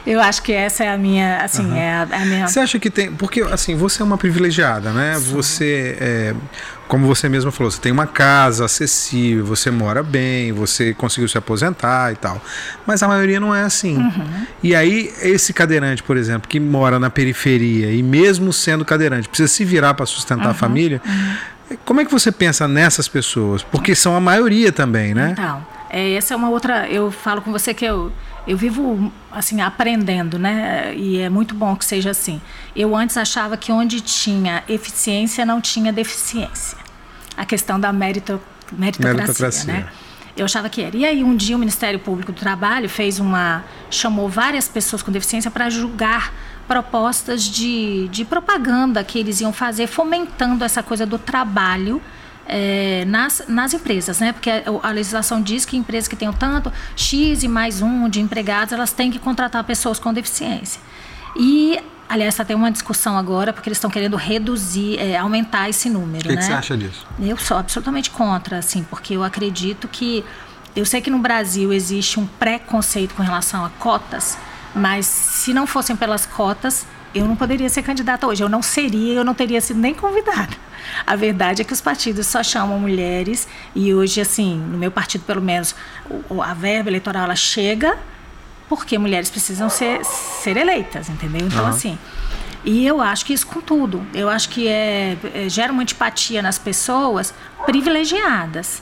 [0.08, 1.76] Eu acho que essa é a minha, assim, uhum.
[1.76, 2.48] é, a, é a, minha.
[2.48, 5.16] Você acha que tem, porque assim você é uma privilegiada, né?
[5.16, 5.34] Sim.
[5.34, 6.36] Você, é,
[6.88, 11.38] como você mesma falou, você tem uma casa acessível, você mora bem, você conseguiu se
[11.38, 12.42] aposentar e tal.
[12.86, 13.98] Mas a maioria não é assim.
[13.98, 14.46] Uhum.
[14.64, 19.50] E aí esse cadeirante, por exemplo, que mora na periferia e mesmo sendo cadeirante precisa
[19.50, 20.52] se virar para sustentar uhum.
[20.52, 21.02] a família.
[21.06, 21.78] Uhum.
[21.84, 23.62] Como é que você pensa nessas pessoas?
[23.62, 25.32] Porque são a maioria também, né?
[25.34, 26.88] Então, é, essa é uma outra.
[26.88, 28.10] Eu falo com você que eu
[28.48, 30.96] eu vivo assim aprendendo, né?
[30.96, 32.42] E é muito bom que seja assim.
[32.76, 36.78] Eu antes achava que onde tinha eficiência não tinha deficiência.
[37.36, 38.40] A questão da merito,
[38.72, 39.74] meritocracia, meritocracia.
[39.74, 39.88] né?
[40.36, 40.96] Eu achava que era.
[40.96, 45.12] E aí um dia o Ministério Público do Trabalho fez uma chamou várias pessoas com
[45.12, 46.34] deficiência para julgar
[46.68, 52.02] propostas de, de propaganda que eles iam fazer fomentando essa coisa do trabalho
[52.48, 54.32] é, nas, nas empresas, né?
[54.32, 58.22] Porque a, a, legislação diz que empresas que tenham tanto X e mais um de
[58.22, 60.82] empregados, elas têm que contratar pessoas com deficiência.
[61.36, 61.78] E,
[62.08, 66.26] aliás, está tendo uma discussão agora, porque eles estão querendo reduzir, é, aumentar esse número.
[66.26, 66.38] O que, né?
[66.38, 67.06] que você acha disso?
[67.20, 70.24] Eu sou absolutamente contra, assim, porque eu acredito que.
[70.76, 74.38] Eu sei que no Brasil existe um preconceito com relação a cotas,
[74.76, 76.86] mas se não fossem pelas cotas,
[77.18, 78.44] eu não poderia ser candidata hoje.
[78.44, 80.56] Eu não seria, eu não teria sido nem convidada.
[81.06, 85.24] A verdade é que os partidos só chamam mulheres e hoje, assim, no meu partido,
[85.26, 85.76] pelo menos,
[86.44, 87.98] a verba eleitoral ela chega
[88.70, 91.48] porque mulheres precisam ser, ser eleitas, entendeu?
[91.48, 91.70] Então, uhum.
[91.70, 91.98] assim.
[92.66, 94.06] E eu acho que isso com tudo.
[94.14, 97.34] Eu acho que é, é gera uma antipatia nas pessoas
[97.66, 98.82] privilegiadas.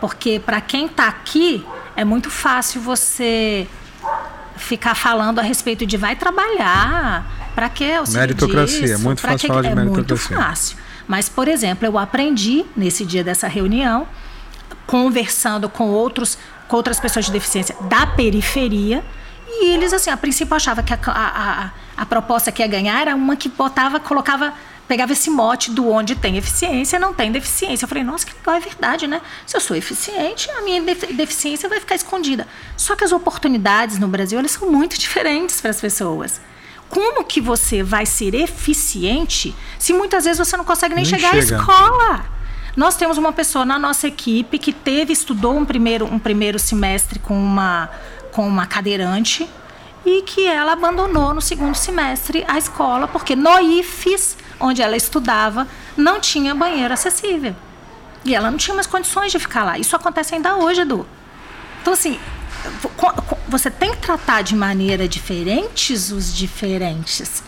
[0.00, 1.64] Porque para quem está aqui,
[1.96, 3.66] é muito fácil você
[4.56, 9.62] ficar falando a respeito de vai trabalhar, para que Meritocracia, disso, muito fácil que, falar
[9.62, 10.36] de é meritocracia.
[10.36, 10.76] Muito fácil.
[11.06, 14.06] Mas, por exemplo, eu aprendi nesse dia dessa reunião,
[14.86, 16.38] conversando com outros
[16.68, 19.04] com outras pessoas de deficiência da periferia,
[19.46, 23.00] e eles, assim, a princípio achavam que a, a, a, a proposta que ia ganhar
[23.00, 24.52] era uma que botava, colocava
[24.86, 27.84] pegava esse mote do onde tem eficiência, não tem deficiência.
[27.84, 29.20] Eu falei, nossa, que legal, é verdade, né?
[29.46, 32.46] Se eu sou eficiente, a minha deficiência vai ficar escondida.
[32.76, 36.40] Só que as oportunidades no Brasil, elas são muito diferentes para as pessoas.
[36.94, 41.32] Como que você vai ser eficiente se muitas vezes você não consegue nem, nem chegar
[41.32, 41.56] chega.
[41.56, 42.24] à escola?
[42.76, 47.18] Nós temos uma pessoa na nossa equipe que teve, estudou um primeiro, um primeiro semestre
[47.18, 47.90] com uma,
[48.30, 49.48] com uma cadeirante
[50.06, 55.66] e que ela abandonou no segundo semestre a escola porque no IFES, onde ela estudava,
[55.96, 57.56] não tinha banheiro acessível.
[58.24, 59.76] E ela não tinha mais condições de ficar lá.
[59.78, 61.04] Isso acontece ainda hoje, Edu.
[61.82, 62.20] Então, assim,
[63.48, 67.42] você tem que tratar de maneira diferentes os diferentes.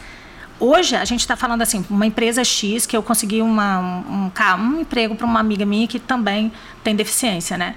[0.59, 4.33] Hoje a gente está falando assim, uma empresa X que eu consegui uma, um, um,
[4.59, 6.51] um emprego para uma amiga minha que também
[6.83, 7.75] tem deficiência, né?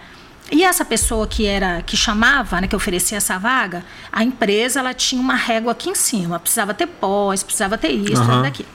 [0.52, 4.94] E essa pessoa que era que chamava, né, que oferecia essa vaga, a empresa ela
[4.94, 8.42] tinha uma régua aqui em cima, precisava ter pós, precisava ter isso, uhum.
[8.42, 8.66] daqui.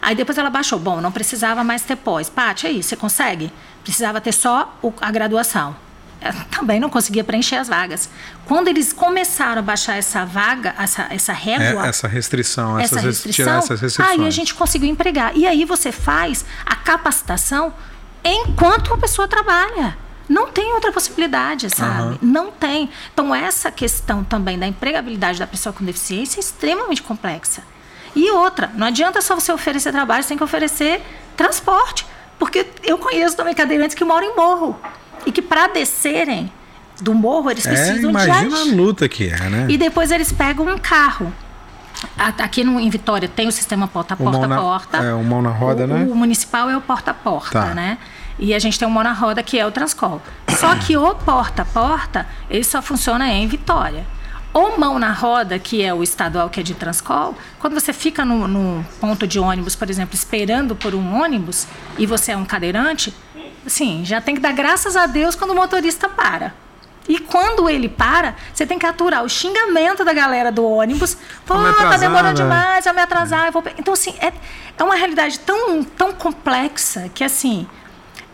[0.00, 2.28] Aí depois ela baixou, bom, não precisava mais ter pós.
[2.28, 3.52] Paty, aí, você consegue?
[3.84, 5.76] Precisava ter só o, a graduação
[6.50, 8.08] também não conseguia preencher as vagas.
[8.46, 11.86] Quando eles começaram a baixar essa vaga, essa, essa régua.
[11.86, 14.20] É, essa restrição, essa essas, restrição, tirar essas restrições.
[14.20, 15.36] Aí a gente conseguiu empregar.
[15.36, 17.72] E aí você faz a capacitação
[18.24, 19.96] enquanto uma pessoa trabalha.
[20.28, 22.12] Não tem outra possibilidade, sabe?
[22.12, 22.18] Uhum.
[22.22, 22.88] Não tem.
[23.12, 27.62] Então, essa questão também da empregabilidade da pessoa com deficiência é extremamente complexa.
[28.14, 31.02] E outra, não adianta só você oferecer trabalho, você tem que oferecer
[31.36, 32.06] transporte.
[32.42, 34.76] Porque eu conheço também cadeirantes que moram em morro
[35.24, 36.50] e que para descerem
[37.00, 39.66] do morro eles é, precisam é, imagina de Imagina a luta que é, né?
[39.68, 41.32] E depois eles pegam um carro.
[42.18, 44.98] Aqui no, em Vitória tem o sistema porta-porta-porta.
[44.98, 46.04] É, o mão na roda, o, né?
[46.10, 47.74] O municipal é o porta-porta, tá.
[47.74, 47.96] né?
[48.40, 50.20] E a gente tem o mão na roda que é o Transcol.
[50.48, 54.04] Só que o porta-porta, ele só funciona em Vitória.
[54.54, 58.24] O mão na roda, que é o estadual que é de Transcol, quando você fica
[58.24, 62.44] no, no ponto de ônibus, por exemplo, esperando por um ônibus e você é um
[62.44, 63.14] cadeirante,
[63.66, 66.54] Sim, já tem que dar graças a Deus quando o motorista para.
[67.08, 71.16] E quando ele para, você tem que aturar o xingamento da galera do ônibus.
[71.44, 72.44] Pô, tá demorando né?
[72.44, 73.46] demais, vai me atrasar.
[73.46, 73.62] Eu vou...
[73.76, 74.32] Então, assim, é,
[74.78, 77.66] é uma realidade tão, tão complexa que, assim,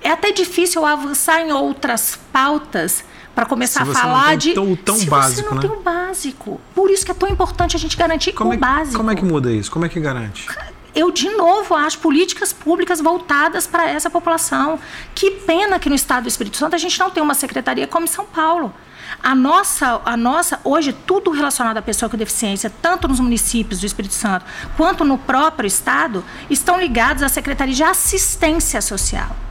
[0.02, 3.04] é até difícil avançar em outras pautas
[3.38, 4.52] para começar a falar de.
[4.52, 5.60] Tão, tão se básico, você não né?
[5.60, 6.60] tem o básico.
[6.74, 8.96] Por isso que é tão importante a gente garantir como o é, básico.
[8.96, 9.70] Como é que muda isso?
[9.70, 10.48] Como é que garante?
[10.92, 14.80] eu de novo acho políticas públicas voltadas para essa população.
[15.14, 18.06] Que pena que no estado do Espírito Santo a gente não tem uma secretaria como
[18.06, 18.74] em São Paulo.
[19.22, 23.86] A nossa, a nossa, hoje, tudo relacionado à pessoa com deficiência, tanto nos municípios do
[23.86, 24.44] Espírito Santo
[24.76, 29.47] quanto no próprio estado, estão ligados à Secretaria de Assistência Social.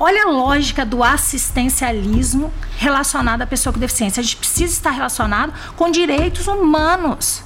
[0.00, 4.22] Olha a lógica do assistencialismo relacionado à pessoa com deficiência.
[4.22, 7.42] A gente precisa estar relacionado com direitos humanos.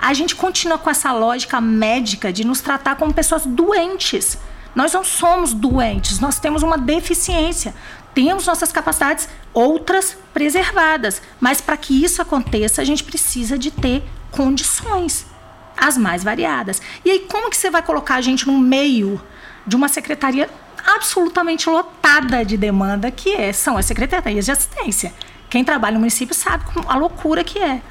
[0.00, 4.38] A gente continua com essa lógica médica de nos tratar como pessoas doentes.
[4.72, 7.74] Nós não somos doentes, nós temos uma deficiência.
[8.14, 11.20] Temos nossas capacidades, outras preservadas.
[11.40, 15.26] Mas para que isso aconteça, a gente precisa de ter condições,
[15.76, 16.80] as mais variadas.
[17.04, 19.20] E aí, como que você vai colocar a gente no meio
[19.66, 20.48] de uma secretaria
[20.86, 25.12] absolutamente lotada de demanda, que é, são as secretarias de assistência?
[25.48, 27.82] Quem trabalha no município sabe a loucura que é.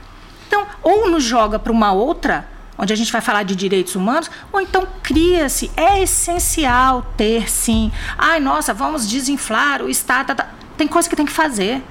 [0.47, 2.47] Então, ou nos joga para uma outra
[2.79, 5.69] onde a gente vai falar de direitos humanos, ou então cria-se.
[5.75, 7.91] É essencial ter, sim.
[8.17, 10.27] Ai, nossa, vamos desinflar o Estado.
[10.27, 10.49] Tá, tá.
[10.77, 11.83] Tem coisa que tem que fazer.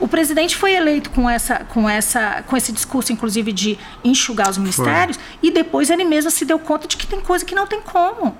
[0.00, 4.56] O presidente foi eleito com, essa, com, essa, com esse discurso, inclusive, de enxugar os
[4.56, 5.24] ministérios, foi.
[5.42, 8.36] e depois ele mesmo se deu conta de que tem coisa que não tem como.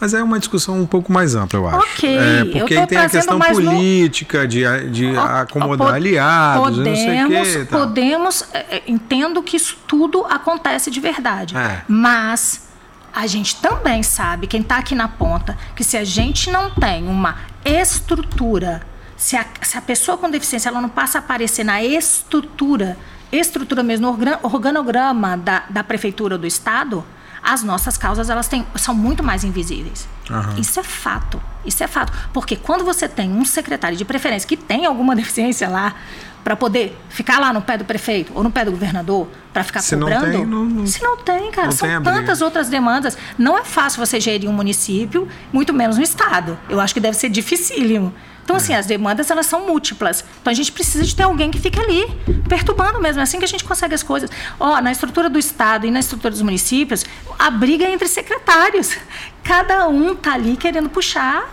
[0.00, 1.78] Mas é uma discussão um pouco mais ampla, eu acho.
[1.78, 2.16] Ok.
[2.16, 4.48] É, porque aí tem a questão política no...
[4.48, 7.66] de, de acomodar pod aliados, podemos, não sei o quê.
[7.70, 11.56] Podemos, é, é, entendo que isso tudo acontece de verdade.
[11.56, 11.82] É.
[11.88, 12.68] Mas
[13.14, 17.06] a gente também sabe, quem está aqui na ponta, que se a gente não tem
[17.06, 18.82] uma estrutura,
[19.16, 22.96] se a, se a pessoa com deficiência ela não passa a aparecer na estrutura,
[23.30, 24.08] estrutura mesmo,
[24.42, 27.04] organograma da, da prefeitura do estado,
[27.44, 30.08] as nossas causas elas têm, são muito mais invisíveis.
[30.30, 30.58] Uhum.
[30.58, 31.40] Isso é fato.
[31.64, 32.12] Isso é fato.
[32.32, 35.94] Porque quando você tem um secretário de preferência que tem alguma deficiência lá,
[36.42, 39.80] para poder ficar lá no pé do prefeito ou no pé do governador para ficar
[39.80, 40.26] se cobrando.
[40.26, 43.16] Não tem, não, não, se não tem, cara, não são tem tantas outras demandas.
[43.38, 46.58] Não é fácil você gerir um município, muito menos um estado.
[46.68, 48.12] Eu acho que deve ser dificílimo.
[48.44, 50.22] Então, assim, as demandas elas são múltiplas.
[50.40, 52.06] Então, a gente precisa de ter alguém que fique ali,
[52.46, 53.20] perturbando mesmo.
[53.20, 54.30] É assim que a gente consegue as coisas.
[54.60, 57.06] Ó, na estrutura do Estado e na estrutura dos municípios,
[57.38, 58.96] a briga é entre secretários.
[59.42, 61.50] Cada um tá ali querendo puxar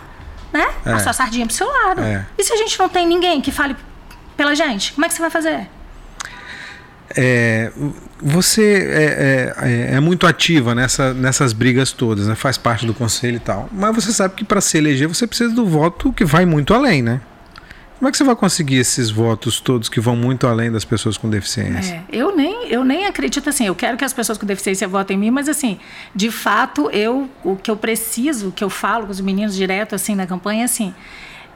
[0.52, 0.92] né, é.
[0.92, 2.02] a sua sardinha pro seu lado.
[2.02, 2.26] É.
[2.36, 3.74] E se a gente não tem ninguém que fale
[4.36, 5.68] pela gente, como é que você vai fazer?
[7.16, 7.70] É,
[8.20, 12.34] você é, é, é, muito ativa nessa, nessas brigas todas, né?
[12.34, 13.68] faz parte do conselho e tal.
[13.72, 17.02] Mas você sabe que para se eleger você precisa do voto que vai muito além,
[17.02, 17.20] né?
[17.98, 21.16] Como é que você vai conseguir esses votos todos que vão muito além das pessoas
[21.16, 22.02] com deficiência?
[22.10, 23.66] É, eu, nem, eu nem acredito assim.
[23.66, 25.78] Eu quero que as pessoas com deficiência votem em mim, mas assim,
[26.12, 29.94] de fato, eu o que eu preciso, o que eu falo com os meninos direto
[29.94, 30.92] assim na campanha, é assim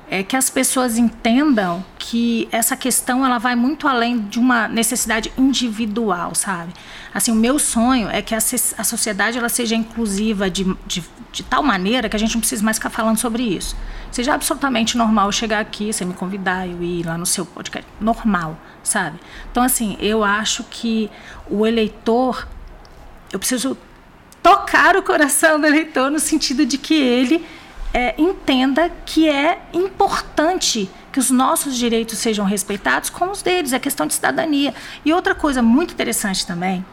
[0.09, 5.33] é que as pessoas entendam que essa questão ela vai muito além de uma necessidade
[5.37, 6.73] individual, sabe?
[7.13, 11.03] Assim, o meu sonho é que a, a sociedade ela seja inclusiva de, de,
[11.33, 13.77] de, tal maneira que a gente não precise mais ficar falando sobre isso.
[14.13, 17.89] Seja absolutamente normal chegar aqui, você me convidar, eu ir lá no seu podcast.
[18.01, 19.19] Normal, sabe?
[19.51, 21.11] Então, assim, eu acho que
[21.51, 22.47] o eleitor,
[23.33, 23.77] eu preciso
[24.41, 27.45] tocar o coração do eleitor no sentido de que ele
[27.97, 33.79] é, entenda que é importante que os nossos direitos sejam respeitados como os deles, é
[33.79, 34.75] questão de cidadania.
[35.03, 36.85] E outra coisa muito interessante também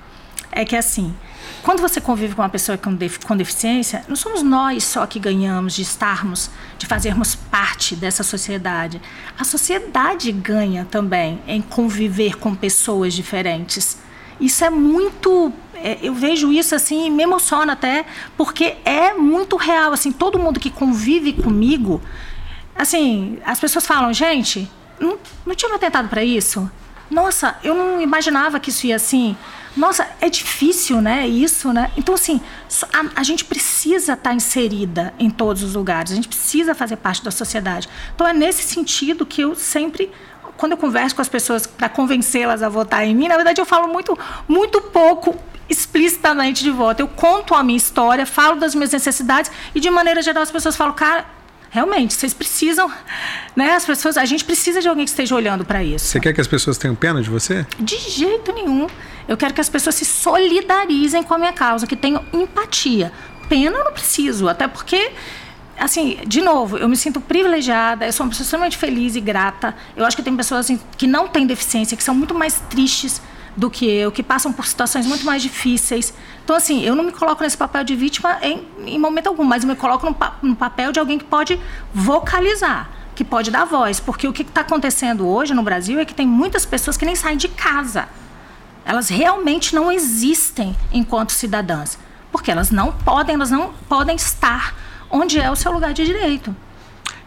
[0.50, 1.14] é que assim,
[1.62, 2.98] quando você convive com uma pessoa com,
[3.28, 9.02] com deficiência, não somos nós só que ganhamos de estarmos, de fazermos parte dessa sociedade.
[9.38, 13.98] A sociedade ganha também em conviver com pessoas diferentes.
[14.40, 15.52] Isso é muito
[16.02, 18.06] eu vejo isso assim, me emociona até,
[18.38, 22.02] porque é muito real, assim, todo mundo que convive comigo,
[22.76, 24.70] assim, as pessoas falam, gente,
[25.00, 26.70] não, não tinha me atentado para isso?
[27.10, 29.38] Nossa, eu não imaginava que isso ia assim.
[29.76, 31.28] Nossa, é difícil, né?
[31.28, 31.92] Isso, né?
[31.98, 32.40] Então, assim,
[32.92, 36.96] a, a gente precisa estar tá inserida em todos os lugares, a gente precisa fazer
[36.98, 37.90] parte da sociedade.
[38.14, 40.12] Então, é nesse sentido que eu sempre
[40.64, 43.66] quando eu converso com as pessoas para convencê-las a votar em mim, na verdade eu
[43.66, 45.38] falo muito, muito pouco
[45.70, 47.02] explicitamente de voto.
[47.02, 50.78] Eu conto a minha história, falo das minhas necessidades e, de maneira geral, as pessoas
[50.78, 51.26] falam, cara,
[51.70, 52.90] realmente, vocês precisam,
[53.58, 53.74] né?
[53.74, 56.06] As pessoas, a gente precisa de alguém que esteja olhando para isso.
[56.06, 57.66] Você quer que as pessoas tenham pena de você?
[57.78, 58.88] De jeito nenhum.
[59.28, 63.12] Eu quero que as pessoas se solidarizem com a minha causa, que tenham empatia.
[63.50, 65.12] Pena eu não preciso, até porque
[65.84, 69.76] assim, de novo, eu me sinto privilegiada, eu sou uma pessoa extremamente feliz e grata.
[69.96, 73.22] Eu acho que tem pessoas assim, que não têm deficiência, que são muito mais tristes
[73.56, 76.14] do que eu, que passam por situações muito mais difíceis.
[76.44, 79.64] Então, assim, eu não me coloco nesse papel de vítima em, em momento algum, mas
[79.64, 81.60] eu me coloco no, no papel de alguém que pode
[81.94, 84.00] vocalizar, que pode dar voz.
[84.00, 87.16] Porque o que está acontecendo hoje no Brasil é que tem muitas pessoas que nem
[87.16, 88.08] saem de casa.
[88.86, 91.98] Elas realmente não existem enquanto cidadãs.
[92.32, 94.74] Porque elas não podem, elas não podem estar
[95.14, 96.54] onde é o seu lugar de direito.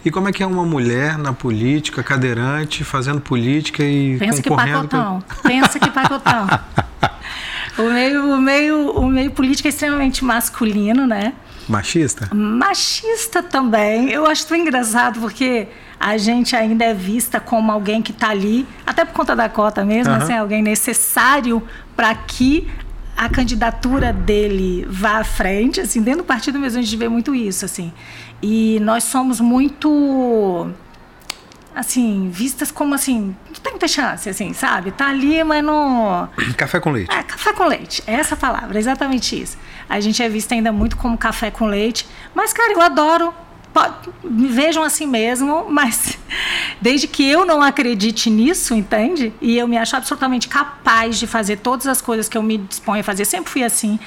[0.04, 4.82] E como é que é uma mulher na política, cadeirante, fazendo política e Pensa concorrendo...
[4.82, 5.24] que pacotão.
[5.42, 6.46] Pensa que pacotão.
[7.78, 11.32] o, meio, o, meio, o meio político é extremamente masculino, né?
[11.68, 12.28] Machista?
[12.32, 14.10] Machista também.
[14.10, 15.66] Eu acho tão engraçado porque
[15.98, 19.84] a gente ainda é vista como alguém que está ali, até por conta da cota
[19.84, 20.18] mesmo, uhum.
[20.18, 21.60] assim, alguém necessário
[21.96, 22.68] para que
[23.16, 27.34] a candidatura dele vá à frente, assim, dentro do partido mesmo a gente vê muito
[27.34, 27.92] isso, assim.
[28.42, 30.70] E nós somos muito
[31.74, 34.92] assim, vistas como assim, não tem muita chance, assim, sabe?
[34.92, 36.28] Tá ali, mas não.
[36.56, 37.14] Café com leite.
[37.14, 38.02] É, café com leite.
[38.06, 39.58] É essa palavra, exatamente isso.
[39.86, 42.08] A gente é vista ainda muito como café com leite.
[42.34, 43.32] Mas, cara, eu adoro.
[44.24, 46.18] Me vejam assim mesmo, mas
[46.80, 49.32] desde que eu não acredite nisso, entende?
[49.40, 53.00] E eu me acho absolutamente capaz de fazer todas as coisas que eu me disponho
[53.00, 53.98] a fazer, sempre fui assim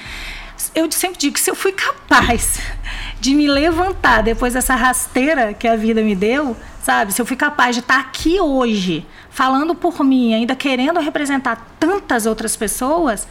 [0.74, 2.60] eu sempre digo que se eu fui capaz
[3.18, 7.12] de me levantar depois dessa rasteira que a vida me deu, sabe?
[7.12, 12.26] Se eu fui capaz de estar aqui hoje, falando por mim, ainda querendo representar tantas
[12.26, 13.26] outras pessoas,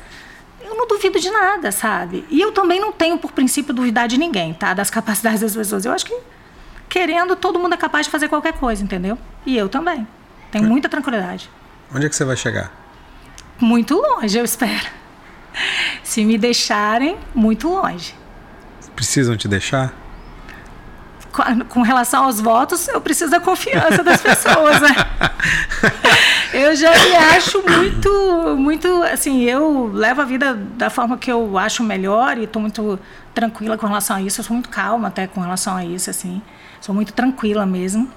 [0.70, 2.26] eu não duvido de nada, sabe?
[2.30, 4.74] E eu também não tenho por princípio duvidar de ninguém, tá?
[4.74, 5.86] Das capacidades das pessoas.
[5.86, 6.18] Eu acho que
[6.88, 9.18] querendo, todo mundo é capaz de fazer qualquer coisa, entendeu?
[9.46, 10.08] E eu também.
[10.52, 11.50] Tenho muita tranquilidade.
[11.94, 12.72] Onde é que você vai chegar?
[13.60, 14.88] Muito longe, eu espero.
[16.04, 18.16] Se me deixarem, muito longe.
[18.96, 19.94] Precisam te deixar?
[21.70, 24.90] Com relação aos votos, eu preciso da confiança das pessoas, né?
[26.52, 31.60] Eu já me acho muito, muito, assim, eu levo a vida da forma que eu
[31.60, 33.00] acho melhor e estou muito
[33.36, 34.42] tranquila com relação a isso.
[34.42, 36.42] Eu sou muito calma até com relação a isso, assim.
[36.82, 38.10] Sou muito tranquila mesmo.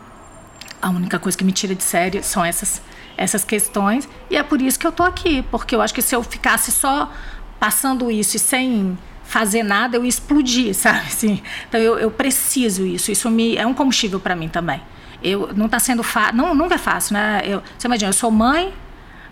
[0.80, 2.80] A única coisa que me tira de sério são essas
[3.16, 4.08] essas questões.
[4.30, 6.72] E é por isso que eu estou aqui, porque eu acho que se eu ficasse
[6.72, 7.10] só
[7.58, 8.98] passando isso e sem
[9.32, 11.06] fazer nada, eu explodir, sabe?
[11.06, 13.10] Assim, então eu, eu preciso isso.
[13.10, 14.80] Isso me, é um combustível para mim também.
[15.22, 17.40] Eu, não está sendo fácil, não, nunca é fácil, né?
[17.44, 18.74] Eu, você imagina, eu sou mãe,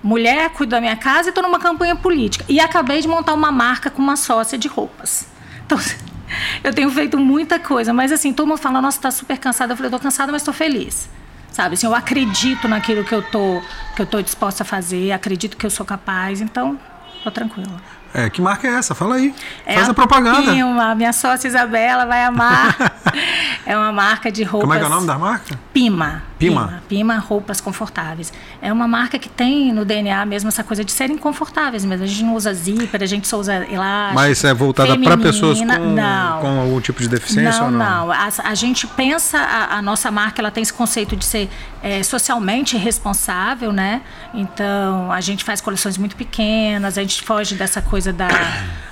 [0.03, 2.44] mulher, cuido da minha casa e estou numa campanha política.
[2.48, 5.28] E acabei de montar uma marca com uma sócia de roupas.
[5.66, 5.78] Então,
[6.64, 9.72] eu tenho feito muita coisa, mas assim, todo mundo fala, nossa, está super cansada.
[9.72, 11.11] Eu falei, estou cansada, mas estou feliz
[11.51, 11.74] sabe?
[11.74, 13.61] Assim, eu acredito naquilo que eu tô
[13.96, 16.78] que eu tô disposta a fazer, acredito que eu sou capaz, então
[17.24, 17.82] tô tranquila.
[18.12, 18.94] É, que marca é essa?
[18.94, 19.34] Fala aí.
[19.64, 20.52] É Faz a, a propaganda.
[20.52, 22.76] Pima, minha sócia Isabela vai amar.
[23.64, 24.68] é uma marca de roupas.
[24.68, 25.58] Como é que é o nome da marca?
[25.72, 26.22] Pima.
[26.40, 26.66] Pima.
[26.66, 26.82] Pima.
[26.88, 28.32] Pima roupas confortáveis.
[28.62, 32.04] É uma marca que tem no DNA mesmo essa coisa de serem confortáveis mesmo.
[32.04, 34.14] A gente não usa zíper, a gente só usa elástico.
[34.14, 36.40] Mas é voltada para pessoas com, não.
[36.40, 38.06] com algum tipo de deficiência não, ou não?
[38.06, 41.50] Não, a, a gente pensa, a, a, nossa marca ela tem esse conceito de ser
[41.82, 44.00] é, socialmente responsável, né?
[44.32, 48.28] Então, a gente faz coleções muito pequenas, a gente foge dessa coisa da,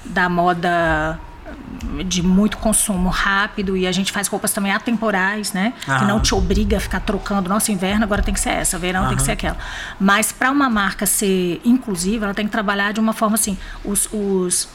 [0.04, 1.18] da moda
[2.04, 5.72] de muito consumo rápido e a gente faz roupas também atemporais, né?
[5.86, 5.98] Aham.
[5.98, 7.48] Que não te obriga a ficar trocando.
[7.48, 9.08] Nossa, inverno agora tem que ser essa, verão Aham.
[9.08, 9.56] tem que ser aquela.
[9.98, 14.08] Mas para uma marca ser inclusiva, ela tem que trabalhar de uma forma assim, os,
[14.12, 14.68] os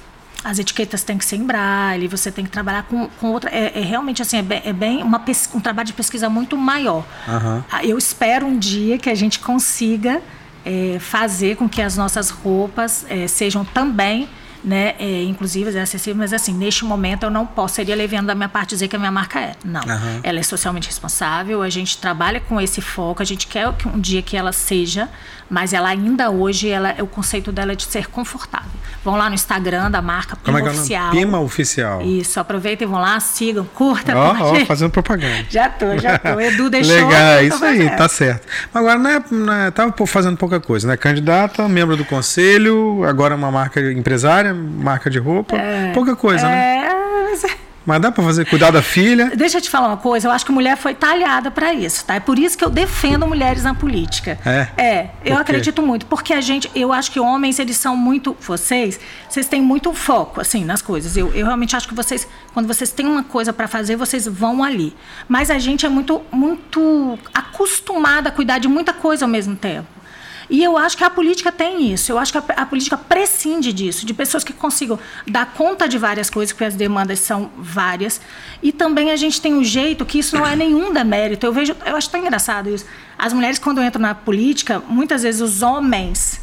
[0.43, 3.49] as etiquetas têm que ser em braille, você tem que trabalhar com, com outra.
[3.49, 5.23] É, é realmente assim, é bem, é bem uma
[5.53, 7.05] um trabalho de pesquisa muito maior.
[7.27, 7.63] Uhum.
[7.81, 10.21] Eu espero um dia que a gente consiga
[10.65, 14.27] é, fazer com que as nossas roupas é, sejam também
[14.63, 18.35] né, é, inclusive é acessível, mas assim, neste momento eu não posso, seria levando da
[18.35, 19.55] minha parte dizer que a minha marca é.
[19.63, 19.81] Não.
[19.81, 20.19] Uhum.
[20.23, 23.99] Ela é socialmente responsável, a gente trabalha com esse foco, a gente quer que um
[23.99, 25.09] dia que ela seja,
[25.53, 28.71] mas ela ainda hoje, ela, o conceito dela é de ser confortável.
[29.05, 31.07] Vão lá no Instagram da marca Pima Como é que Oficial.
[31.09, 32.01] É Pima Oficial.
[32.01, 34.17] Isso, aproveitem, vão lá, sigam, curtam.
[34.17, 35.45] Ó, oh, oh, fazendo propaganda.
[35.51, 36.39] já tô, já tô.
[36.39, 36.95] Edu deixou.
[36.95, 38.47] Legal, isso aí, tá certo.
[38.73, 40.97] Agora, não é, não é, tava fazendo pouca coisa, né?
[40.97, 45.55] Candidata, membro do conselho, agora uma marca empresária, marca de roupa.
[45.55, 46.77] É, pouca coisa, né?
[46.77, 47.49] é, né?
[47.85, 49.31] Mas dá para fazer cuidar da filha?
[49.35, 52.15] Deixa eu te falar uma coisa, eu acho que mulher foi talhada para isso, tá?
[52.15, 54.39] É por isso que eu defendo mulheres na política.
[54.45, 54.67] É.
[54.77, 58.99] É, eu acredito muito, porque a gente, eu acho que homens eles são muito, vocês,
[59.29, 61.17] vocês têm muito foco assim nas coisas.
[61.17, 64.63] Eu, eu realmente acho que vocês, quando vocês têm uma coisa para fazer, vocês vão
[64.63, 64.95] ali.
[65.27, 70.02] Mas a gente é muito muito acostumada a cuidar de muita coisa ao mesmo tempo.
[70.49, 72.11] E eu acho que a política tem isso.
[72.11, 75.97] Eu acho que a, a, política prescinde disso, de pessoas que consigam dar conta de
[75.97, 78.19] várias coisas, porque as demandas são várias.
[78.61, 81.45] E também a gente tem um jeito que isso não é nenhum demérito.
[81.45, 82.85] Eu vejo, eu acho tão engraçado isso.
[83.17, 86.41] As mulheres, quando entram na política, muitas vezes os homens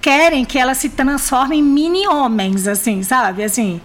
[0.00, 3.44] querem que elas se transformem em mini-homens, assim, sabe?
[3.44, 3.80] Assim,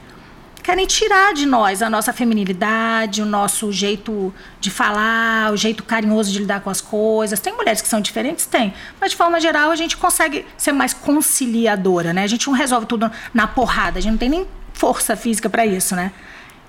[0.67, 6.29] querem tirar de nós a nossa feminilidade, o nosso jeito de falar, o jeito carinhoso
[6.29, 7.39] de lidar com as coisas.
[7.39, 8.45] Tem mulheres que são diferentes?
[8.45, 8.73] Tem.
[8.99, 12.23] Mas, de forma geral, a gente consegue ser mais conciliadora, né?
[12.23, 15.65] A gente não resolve tudo na porrada, a gente não tem nem força física para
[15.65, 16.11] isso, né?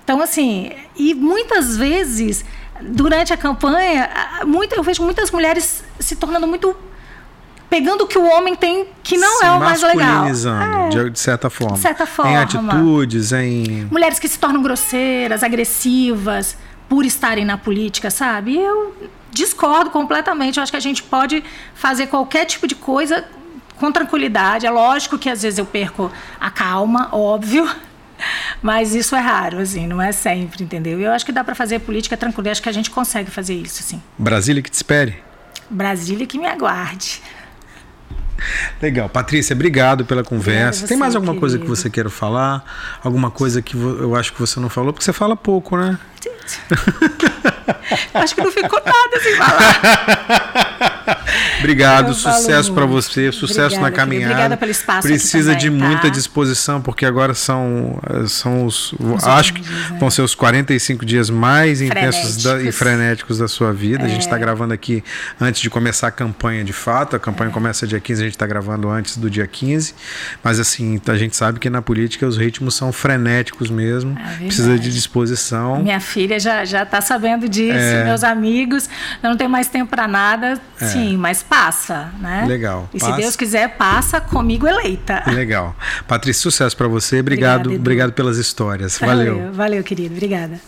[0.01, 2.45] Então, assim, e muitas vezes,
[2.81, 4.09] durante a campanha,
[4.45, 6.73] muito, eu vejo muitas mulheres se tornando muito
[7.69, 10.25] pegando o que o homem tem que não Se é o mais legal.
[10.89, 11.75] de, de certa forma.
[11.75, 12.31] De certa forma.
[12.31, 13.87] Em atitudes, em.
[13.91, 16.57] Mulheres que se tornam grosseiras, agressivas,
[16.87, 18.57] por estarem na política, sabe?
[18.57, 18.95] Eu
[19.31, 20.57] discordo completamente.
[20.57, 21.43] Eu acho que a gente pode
[21.75, 23.23] fazer qualquer tipo de coisa
[23.77, 24.65] com tranquilidade.
[24.65, 27.69] É lógico que às vezes eu perco a calma, óbvio.
[28.61, 30.99] Mas isso é raro, assim, não é sempre, entendeu?
[30.99, 33.81] Eu acho que dá para fazer política tranquila, acho que a gente consegue fazer isso,
[33.81, 34.01] assim.
[34.17, 35.23] Brasília que te espere.
[35.69, 37.21] Brasília que me aguarde.
[38.81, 39.09] Legal.
[39.09, 40.81] Patrícia, obrigado pela conversa.
[40.81, 41.39] Você, Tem mais alguma querido.
[41.41, 42.63] coisa que você queira falar?
[43.03, 44.93] Alguma coisa que eu acho que você não falou?
[44.93, 45.97] Porque você fala pouco, né?
[48.13, 50.98] acho que não ficou nada sem falar.
[51.59, 54.33] Obrigado, sucesso para você, sucesso Obrigada, na caminhada.
[54.33, 55.07] Obrigada pelo espaço.
[55.07, 55.87] Precisa também, de tá?
[55.87, 58.93] muita disposição, porque agora são, são os.
[58.93, 59.97] os acho que dias, né?
[59.99, 64.03] vão ser os 45 dias mais intensos da, e frenéticos da sua vida.
[64.03, 64.05] É.
[64.05, 64.39] A gente está é.
[64.39, 65.03] gravando aqui
[65.39, 67.15] antes de começar a campanha de fato.
[67.15, 67.53] A campanha é.
[67.53, 69.93] começa dia 15, a gente está gravando antes do dia 15.
[70.43, 74.17] Mas assim, a gente sabe que na política os ritmos são frenéticos mesmo.
[74.17, 75.81] É Precisa de disposição.
[75.81, 78.03] Minha filha já já está sabendo disso, é.
[78.03, 78.89] meus amigos.
[79.21, 80.85] Eu não tenho mais tempo para nada, é.
[80.99, 82.45] Sim, mas passa, né?
[82.47, 82.89] Legal.
[82.93, 83.13] E passa.
[83.13, 85.23] se Deus quiser, passa comigo eleita.
[85.27, 85.75] Legal.
[86.07, 87.19] Patrícia, sucesso para você.
[87.21, 88.97] Obrigado, Obrigada, obrigado pelas histórias.
[88.97, 89.37] Valeu.
[89.37, 90.13] Valeu, valeu, querido.
[90.13, 90.59] Obrigada.